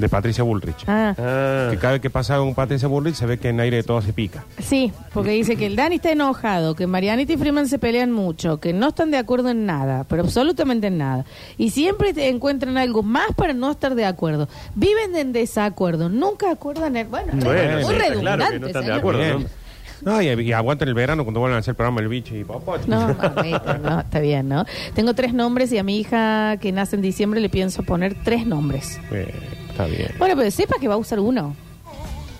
de 0.00 0.08
Patricia 0.08 0.44
Bullrich. 0.44 0.84
Ah, 0.86 1.14
Ah, 1.18 1.68
Que 1.70 1.78
cada 1.78 1.94
vez 1.94 2.00
que 2.02 2.10
pasa 2.10 2.40
un 2.40 2.54
Patricia 2.54 2.86
Bullrich 2.86 3.16
se 3.16 3.26
ve 3.26 3.38
que 3.38 3.48
en 3.48 3.58
aire 3.60 3.78
de 3.78 3.82
todo 3.82 4.00
se 4.02 4.12
pica. 4.12 4.44
sí, 4.58 4.92
porque 5.12 5.30
dice 5.30 5.56
que 5.56 5.66
el 5.66 5.74
Dani 5.76 5.96
está 5.96 6.12
enojado, 6.12 6.74
que 6.76 6.86
Marianita 6.86 7.32
y 7.32 7.36
Freeman 7.36 7.66
se 7.68 7.78
pelean 7.80 8.12
mucho, 8.12 8.60
que 8.60 8.72
no 8.72 8.88
están 8.90 9.10
de 9.10 9.18
acuerdo 9.18 9.50
en 9.50 9.66
nada, 9.66 10.04
pero 10.08 10.22
absolutamente 10.22 10.86
en 10.86 10.98
nada. 10.98 11.24
Y 11.58 11.70
siempre 11.70 12.14
te 12.14 12.28
encuentran 12.28 12.78
algo 12.78 13.02
más 13.02 13.32
para 13.36 13.52
no 13.52 13.70
estar 13.70 13.94
de 13.96 14.04
acuerdo. 14.04 14.48
Viven 14.76 15.16
en 15.16 15.32
desacuerdo, 15.32 16.08
nunca 16.08 16.50
acuerdan... 16.52 16.96
En, 16.96 17.10
bueno, 17.10 17.32
Bueno, 17.32 17.74
muy 17.80 17.84
sí, 17.84 17.92
está 17.94 18.08
redundante, 18.08 18.36
claro 18.38 18.52
que 18.52 18.60
no 18.60 18.66
están 18.68 18.82
de 18.82 18.86
señor. 18.86 18.98
acuerdo. 19.00 19.20
Bien. 19.20 19.42
¿no? 19.42 19.61
No, 20.04 20.20
y, 20.20 20.26
y 20.28 20.52
aguantan 20.52 20.88
el 20.88 20.94
verano 20.94 21.24
cuando 21.24 21.40
vuelvan 21.40 21.56
a 21.56 21.60
hacer 21.60 21.72
el 21.72 21.76
programa 21.76 22.00
El 22.00 22.08
Bicho 22.08 22.34
y 22.36 22.42
Popochi. 22.44 22.88
No, 22.90 23.14
mamita, 23.14 23.78
no, 23.78 24.00
está 24.00 24.18
bien, 24.20 24.48
¿no? 24.48 24.64
Tengo 24.94 25.14
tres 25.14 25.32
nombres 25.32 25.70
y 25.72 25.78
a 25.78 25.82
mi 25.84 25.98
hija 25.98 26.56
que 26.60 26.72
nace 26.72 26.96
en 26.96 27.02
diciembre 27.02 27.40
le 27.40 27.48
pienso 27.48 27.82
poner 27.84 28.16
tres 28.24 28.44
nombres. 28.46 29.00
Eh, 29.12 29.32
está 29.70 29.86
bien. 29.86 30.10
Bueno, 30.18 30.34
pero 30.36 30.50
sepa 30.50 30.76
que 30.80 30.88
va 30.88 30.94
a 30.94 30.98
usar 30.98 31.20
uno. 31.20 31.54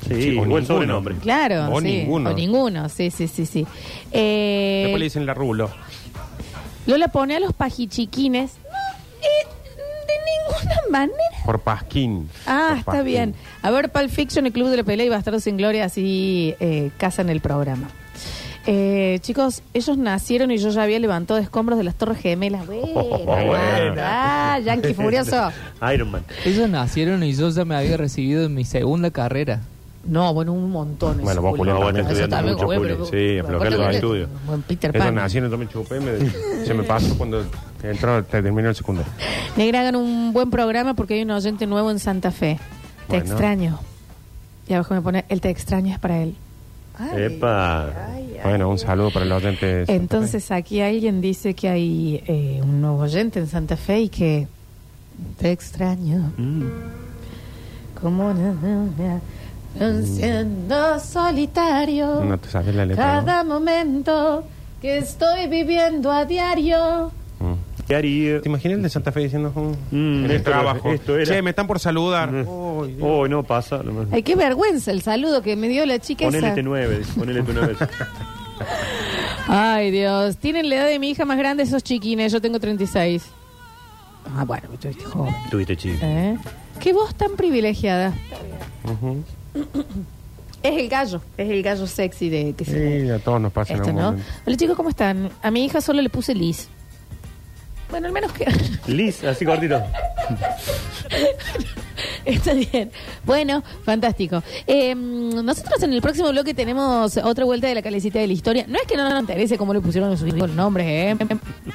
Sí, 0.09 0.15
Sí, 0.21 0.31
o 0.31 0.35
buen 0.39 0.49
ninguno. 0.49 0.67
sobrenombre. 0.67 1.15
Claro. 1.17 1.73
O 1.73 1.81
sí. 1.81 1.87
ninguno. 1.87 2.31
O 2.31 2.33
ninguno, 2.35 2.89
sí, 2.89 3.11
sí, 3.13 3.29
sí, 3.29 3.47
sí. 3.47 3.65
Eh, 4.11 4.81
Después 4.87 4.99
le 4.99 5.05
dicen 5.05 5.25
la 5.27 5.35
rulo. 5.35 5.71
Lola 6.87 7.09
pone 7.09 7.37
a 7.37 7.41
los 7.41 7.53
pajichiquines. 7.53 8.55
No, 8.65 8.79
eh, 9.23 9.49
ninguna 10.61 10.81
manera. 10.91 11.45
Por 11.45 11.61
Pasquín. 11.61 12.29
Ah, 12.47 12.67
Por 12.71 12.79
está 12.79 12.93
Pasquín. 12.93 13.05
bien. 13.07 13.35
A 13.63 13.71
ver, 13.71 13.91
Pulp 13.91 14.11
Fiction, 14.11 14.47
el 14.47 14.53
Club 14.53 14.69
de 14.69 14.77
la 14.79 14.85
Pelea 14.85 15.07
y 15.07 15.09
Bastardos 15.09 15.45
sin 15.45 15.57
Gloria, 15.57 15.85
así 15.87 16.55
eh, 16.61 16.91
casan 16.99 17.31
el 17.31 17.41
programa. 17.41 17.89
Eh, 18.65 19.19
chicos, 19.23 19.63
ellos 19.75 19.99
nacieron 19.99 20.53
y 20.53 20.59
yo 20.59 20.71
ya 20.71 20.85
había 20.85 21.01
levantado 21.01 21.41
escombros 21.41 21.79
de 21.79 21.85
las 21.85 21.97
Torres 21.97 22.19
Gemelas. 22.19 22.65
Bueno, 22.67 22.85
bueno. 23.25 23.95
Ah, 23.99 24.61
Yankee 24.65 24.95
Furioso. 24.95 25.51
Iron 25.93 26.11
Man. 26.13 26.25
Ellos 26.45 26.69
nacieron 26.69 27.25
y 27.25 27.33
yo 27.35 27.51
ya 27.51 27.65
me 27.65 27.75
había 27.75 27.97
recibido 27.97 28.45
en 28.45 28.55
mi 28.55 28.65
segunda 28.65 29.11
carrera. 29.11 29.61
No, 30.05 30.35
bueno, 30.35 30.53
un 30.53 30.71
montón. 30.71 31.21
Bueno, 31.23 31.41
vos, 31.43 31.57
Julio. 31.57 31.75
No, 31.75 31.81
vos 31.81 31.89
estás 31.91 32.07
estudiando 32.19 32.37
también, 32.37 32.55
mucho, 32.57 32.67
Julio. 32.67 33.05
Sí, 33.07 33.39
aflojar 33.39 33.73
los 33.73 33.95
estudios. 33.95 34.29
Buen 34.47 34.63
Peter 34.63 34.91
Eso 34.97 35.05
Pan. 35.05 35.15
nací 35.15 35.39
en 35.39 35.45
el 35.45 35.51
2000 35.51 35.69
chupé 35.69 36.01
me- 36.01 36.65
se 36.67 36.75
me 36.75 36.83
pasó 36.83 37.17
cuando 37.17 37.45
entró, 37.85 38.25
terminó 38.25 38.69
el 38.69 38.75
secundario. 38.75 39.13
Negra, 39.57 39.81
hagan 39.81 39.95
un 39.97 40.33
buen 40.33 40.51
programa 40.51 40.95
porque 40.95 41.15
hay 41.15 41.23
un 41.23 41.31
oyente 41.31 41.67
nuevo 41.67 41.91
en 41.91 42.01
Santa 42.01 42.33
Fe. 42.33 42.59
Te 43.09 43.17
Bueno. 43.19 43.25
extraño. 43.31 43.79
Y 44.69 44.75
abajo 44.75 44.95
me 44.95 45.03
pone, 45.03 45.25
el 45.29 45.41
te 45.41 45.51
extraño 45.51 45.93
es 45.93 45.99
para 46.01 46.21
él. 46.23 46.35
Ay, 46.99 47.23
Epa. 47.25 47.85
ay, 48.13 48.35
ay. 48.35 48.41
Bueno, 48.43 48.69
un 48.71 48.79
saludo 48.79 49.11
para 49.13 49.25
el 49.25 49.33
oyente. 49.33 49.67
de 49.67 49.73
Santa 49.87 49.93
Fe. 49.93 49.97
Entonces 49.97 50.51
aquí 50.51 50.81
alguien 50.81 51.21
dice 51.21 51.55
que 51.55 51.69
hay 51.69 52.23
eh, 52.27 52.61
un 52.63 52.81
nuevo 52.81 52.99
oyente 52.99 53.39
en 53.39 53.47
Santa 53.47 53.77
Fe 53.77 54.01
y 54.01 54.09
que 54.09 54.49
te 55.39 55.53
extraño. 55.53 56.33
Mm. 56.37 56.63
Como 58.01 58.33
siendo 60.05 60.99
solitario. 61.01 62.23
No 62.25 62.39
te 62.39 62.49
sabes 62.49 62.75
la 62.75 62.85
letra. 62.87 63.05
Cada 63.25 63.45
momento 63.45 64.45
que 64.81 64.99
estoy 64.99 65.47
viviendo 65.49 66.11
a 66.11 66.25
diario. 66.25 67.13
¿no? 67.41 67.53
Mm. 67.53 67.57
Diario. 67.89 68.41
¿Te 68.43 68.49
imaginas 68.49 68.77
el 68.77 68.83
de 68.85 68.89
Santa 68.89 69.11
Fe 69.13 69.21
diciendo 69.21 69.53
mm, 69.55 69.61
Mm, 69.97 70.25
en 70.25 70.25
el 70.27 70.31
esto 70.33 70.51
era- 70.51 70.61
trabajo? 70.61 70.93
esto 70.93 71.17
era- 71.17 71.27
Che, 71.35 71.43
me 71.43 71.51
están 71.51 71.67
por 71.67 71.79
saludar. 71.81 72.31
Mm. 72.31 72.87
Dios. 72.87 72.99
Oh, 73.01 73.27
no 73.29 73.43
pasa. 73.43 73.83
no- 73.83 74.07
Ay, 74.13 74.23
qué 74.23 74.37
vergüenza 74.37 74.91
el 74.93 75.03
saludo 75.03 75.43
que 75.43 75.57
me 75.57 75.69
dio 75.69 75.85
la 75.87 75.99
chica 75.99 76.25
Ponele 76.25 76.49
esa. 76.49 76.57
T9, 76.57 76.99
dice, 76.99 77.13
ponele 77.19 77.43
T9. 77.45 77.77
Ay, 79.49 79.91
Dios. 79.91 80.37
Tienen 80.37 80.69
la 80.69 80.77
edad 80.77 80.87
de 80.87 80.99
mi 80.99 81.11
hija 81.11 81.25
más 81.25 81.37
grande 81.39 81.65
esos 81.65 81.83
chiquines. 81.83 82.33
Yo 82.33 82.41
tengo 82.41 82.61
36. 82.61 83.25
Ah, 84.37 84.45
bueno, 84.45 84.69
estuviste 84.73 85.05
joven. 85.05 85.35
Tuviste 85.51 85.77
chico. 85.77 85.99
¿Eh? 86.03 86.39
Qué 86.79 86.93
voz 86.93 87.15
tan 87.17 87.33
privilegiada. 87.37 88.13
Ujú. 88.85 89.23
Es 90.63 90.79
el 90.79 90.89
gallo. 90.89 91.21
Es 91.37 91.51
el 91.51 91.61
gallo 91.63 91.87
sexy 91.89 92.29
de 92.29 92.55
que 92.55 92.65
se... 92.65 93.03
Sí, 93.03 93.11
a 93.11 93.19
todos 93.19 93.41
nos 93.41 93.53
pasa 93.53 93.73
en 93.73 93.81
Esto, 93.81 93.89
algún 93.89 94.03
¿no? 94.03 94.11
momento. 94.13 94.31
Hola 94.47 94.57
chicos, 94.57 94.77
¿cómo 94.77 94.89
están? 94.91 95.31
A 95.43 95.51
mi 95.51 95.65
hija 95.65 95.81
solo 95.81 96.01
le 96.01 96.09
puse 96.09 96.37
Liz. 96.37 96.69
Bueno, 97.91 98.07
al 98.07 98.13
menos 98.13 98.31
que... 98.33 98.47
Liz, 98.87 99.25
así 99.25 99.45
cortito. 99.45 99.83
Está 102.25 102.55
bien. 102.55 102.93
Bueno, 103.25 103.65
fantástico. 103.85 104.41
Eh, 104.69 104.95
nosotros 104.95 105.83
en 105.83 105.93
el 105.95 106.01
próximo 106.01 106.31
bloque 106.31 106.55
tenemos 106.55 107.17
otra 107.17 107.45
vuelta 107.45 107.67
de 107.67 107.75
la 107.75 107.83
calecita 107.83 108.21
de 108.21 108.29
la 108.29 108.33
historia. 108.33 108.65
No 108.69 108.79
es 108.79 108.87
que 108.87 108.97
no 108.97 109.11
nos 109.11 109.19
interese 109.21 109.59
cómo 109.59 109.75
le 109.75 109.81
pusieron 109.81 110.13
a 110.13 110.17
sus 110.17 110.29
hijos 110.29 110.39
los 110.39 110.51
nombres, 110.51 110.87
¿eh? 110.87 111.17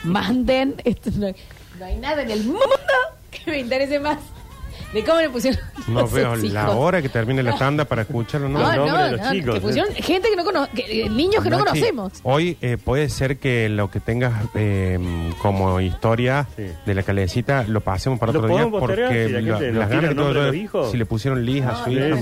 Manden. 0.06 0.76
Esto 0.86 1.10
no, 1.18 1.28
no 1.78 1.86
hay 1.86 1.98
nada 1.98 2.22
en 2.22 2.32
el 2.32 2.46
mundo 2.46 2.62
que 3.32 3.52
me 3.52 3.60
interese 3.60 4.00
más 4.00 4.20
de 4.94 5.04
cómo 5.04 5.20
le 5.20 5.30
pusieron 5.30 5.60
No 5.88 6.08
veo 6.08 6.36
la 6.36 6.72
hora 6.72 7.02
que 7.02 7.10
termine 7.10 7.44
la 7.44 7.58
tanda 7.58 7.86
para 7.86 8.04
escucharlo. 8.04 8.48
No, 8.50 8.60
No, 8.60 8.76
Los 8.76 8.88
no, 8.92 9.12
los 9.12 9.22
no, 9.22 9.32
chicos, 9.32 9.60
que 9.60 9.80
¿eh? 9.80 10.02
gente 10.02 10.30
que 10.30 10.36
no 10.36 10.44
cono 10.46 10.68
que, 10.74 11.04
eh, 11.06 11.10
niños 11.10 11.44
que 11.44 11.50
no 11.50 11.60
conocemos. 11.60 12.14
Hoy 12.24 12.58
eh, 12.62 12.78
puede 12.84 13.10
ser 13.10 13.38
que 13.38 13.70
lo 13.70 13.92
que 13.92 14.00
tengas 14.00 14.34
eh, 14.56 14.98
como 15.42 15.80
historia 15.82 16.48
Sí. 16.56 16.64
de 16.86 16.94
la 16.96 17.04
calecita 17.04 17.64
lo 17.64 17.82
pasemos 17.82 18.20
para 18.20 18.32
Lo 18.32 18.40
otro 18.40 18.56
día 18.56 18.68
porque 18.70 19.28
si 19.28 19.34
la 19.34 19.42
la- 19.42 19.58
gente 19.58 19.72
nos 19.72 19.80
las 19.80 19.90
ganas 19.90 20.16
que 20.16 20.22
de- 20.24 20.34
los 20.34 20.56
hijos. 20.56 20.92
si 20.92 20.98
le 20.98 21.06
pusieron 21.06 21.46
Liz 21.46 21.66
a 21.66 21.76
su 21.84 21.86
sí, 21.86 21.92
hija. 21.98 22.18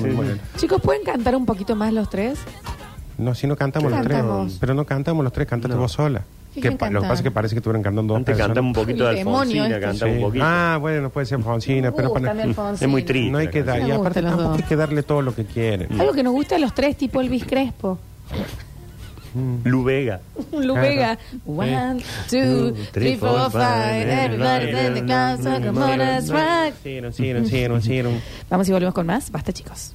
Chicos, 0.57 0.81
¿pueden 0.81 1.03
cantar 1.03 1.35
un 1.35 1.45
poquito 1.45 1.75
más 1.75 1.93
los 1.93 2.09
tres? 2.09 2.39
no 3.17 3.33
si 3.33 3.47
no 3.47 3.55
cantamos 3.55 3.91
¿Qué 3.91 3.97
los 3.97 4.07
cantamos? 4.07 4.47
tres 4.47 4.57
pero 4.59 4.73
no 4.73 4.85
cantamos 4.85 5.23
los 5.23 5.31
tres 5.31 5.47
cantate 5.47 5.73
No. 5.73 5.79
vos 5.81 5.93
sola 5.93 6.19
¿Qué 6.19 6.25
que 6.61 6.71
pa- 6.71 6.89
lo 6.89 7.01
que 7.01 7.07
pasa 7.07 7.13
es 7.19 7.21
que 7.23 7.31
parece 7.31 7.55
que 7.55 7.59
estuvieran 7.59 7.83
cantando 7.83 8.13
dos 8.13 8.19
Antes 8.19 8.33
personas. 8.35 8.47
cantamos 8.55 8.69
un 8.77 8.83
poquito 8.83 9.03
de 9.05 9.09
El 9.11 9.15
demonio 9.17 9.39
Alfonsina, 9.63 9.67
este. 9.67 9.79
cantamos 9.81 10.13
Sí. 10.15 10.17
un 10.17 10.21
poquito. 10.29 10.45
ah 10.47 10.77
bueno 10.81 11.09
puede 11.09 11.25
ser 11.25 11.37
Alfonsina 11.37 11.91
pero 11.91 12.13
para-. 12.13 12.33
Es 12.73 12.87
muy 12.87 13.03
triste. 13.03 13.31
no 13.31 13.37
hay 13.39 13.47
que 13.49 13.63
dar 13.63 13.81
Me 13.81 13.87
y 13.87 13.91
aparte 13.91 14.21
gustan 14.21 14.23
los 14.23 14.31
tampoco 14.31 14.49
dos. 14.51 14.61
hay 14.61 14.67
que 14.67 14.75
darle 14.75 15.03
todo 15.03 15.21
lo 15.21 15.35
que 15.35 15.45
quieren 15.45 15.99
Algo 16.01 16.13
que 16.13 16.23
nos 16.23 16.33
gusta 16.33 16.55
a 16.55 16.59
los 16.59 16.73
tres, 16.73 16.97
tipo 16.97 17.21
Elvis 17.21 17.45
Crespo. 17.45 17.99
canción. 18.29 18.65
Lu 19.65 19.83
Vega. 19.83 20.21
Lu 20.53 20.75
Vega. 20.75 21.17
One, 21.45 22.01
two, 22.29 22.71
three, 22.93 23.17
four, 23.17 23.51
five. 23.51 24.09
Everybody's 24.09 24.87
in 24.87 24.93
the 24.93 25.03
class. 25.03 25.39
Come 25.41 25.77
on, 25.77 25.97
let's 25.97 26.29
rock. 26.29 26.73
Hicieron, 26.79 27.11
hicieron, 27.11 27.43
hicieron, 27.43 27.77
hicieron. 27.79 28.21
Vamos 28.49 28.69
y 28.69 28.71
volvemos 28.71 28.93
con 28.95 29.05
más. 29.05 29.29
Basta, 29.29 29.51
chicos. 29.51 29.93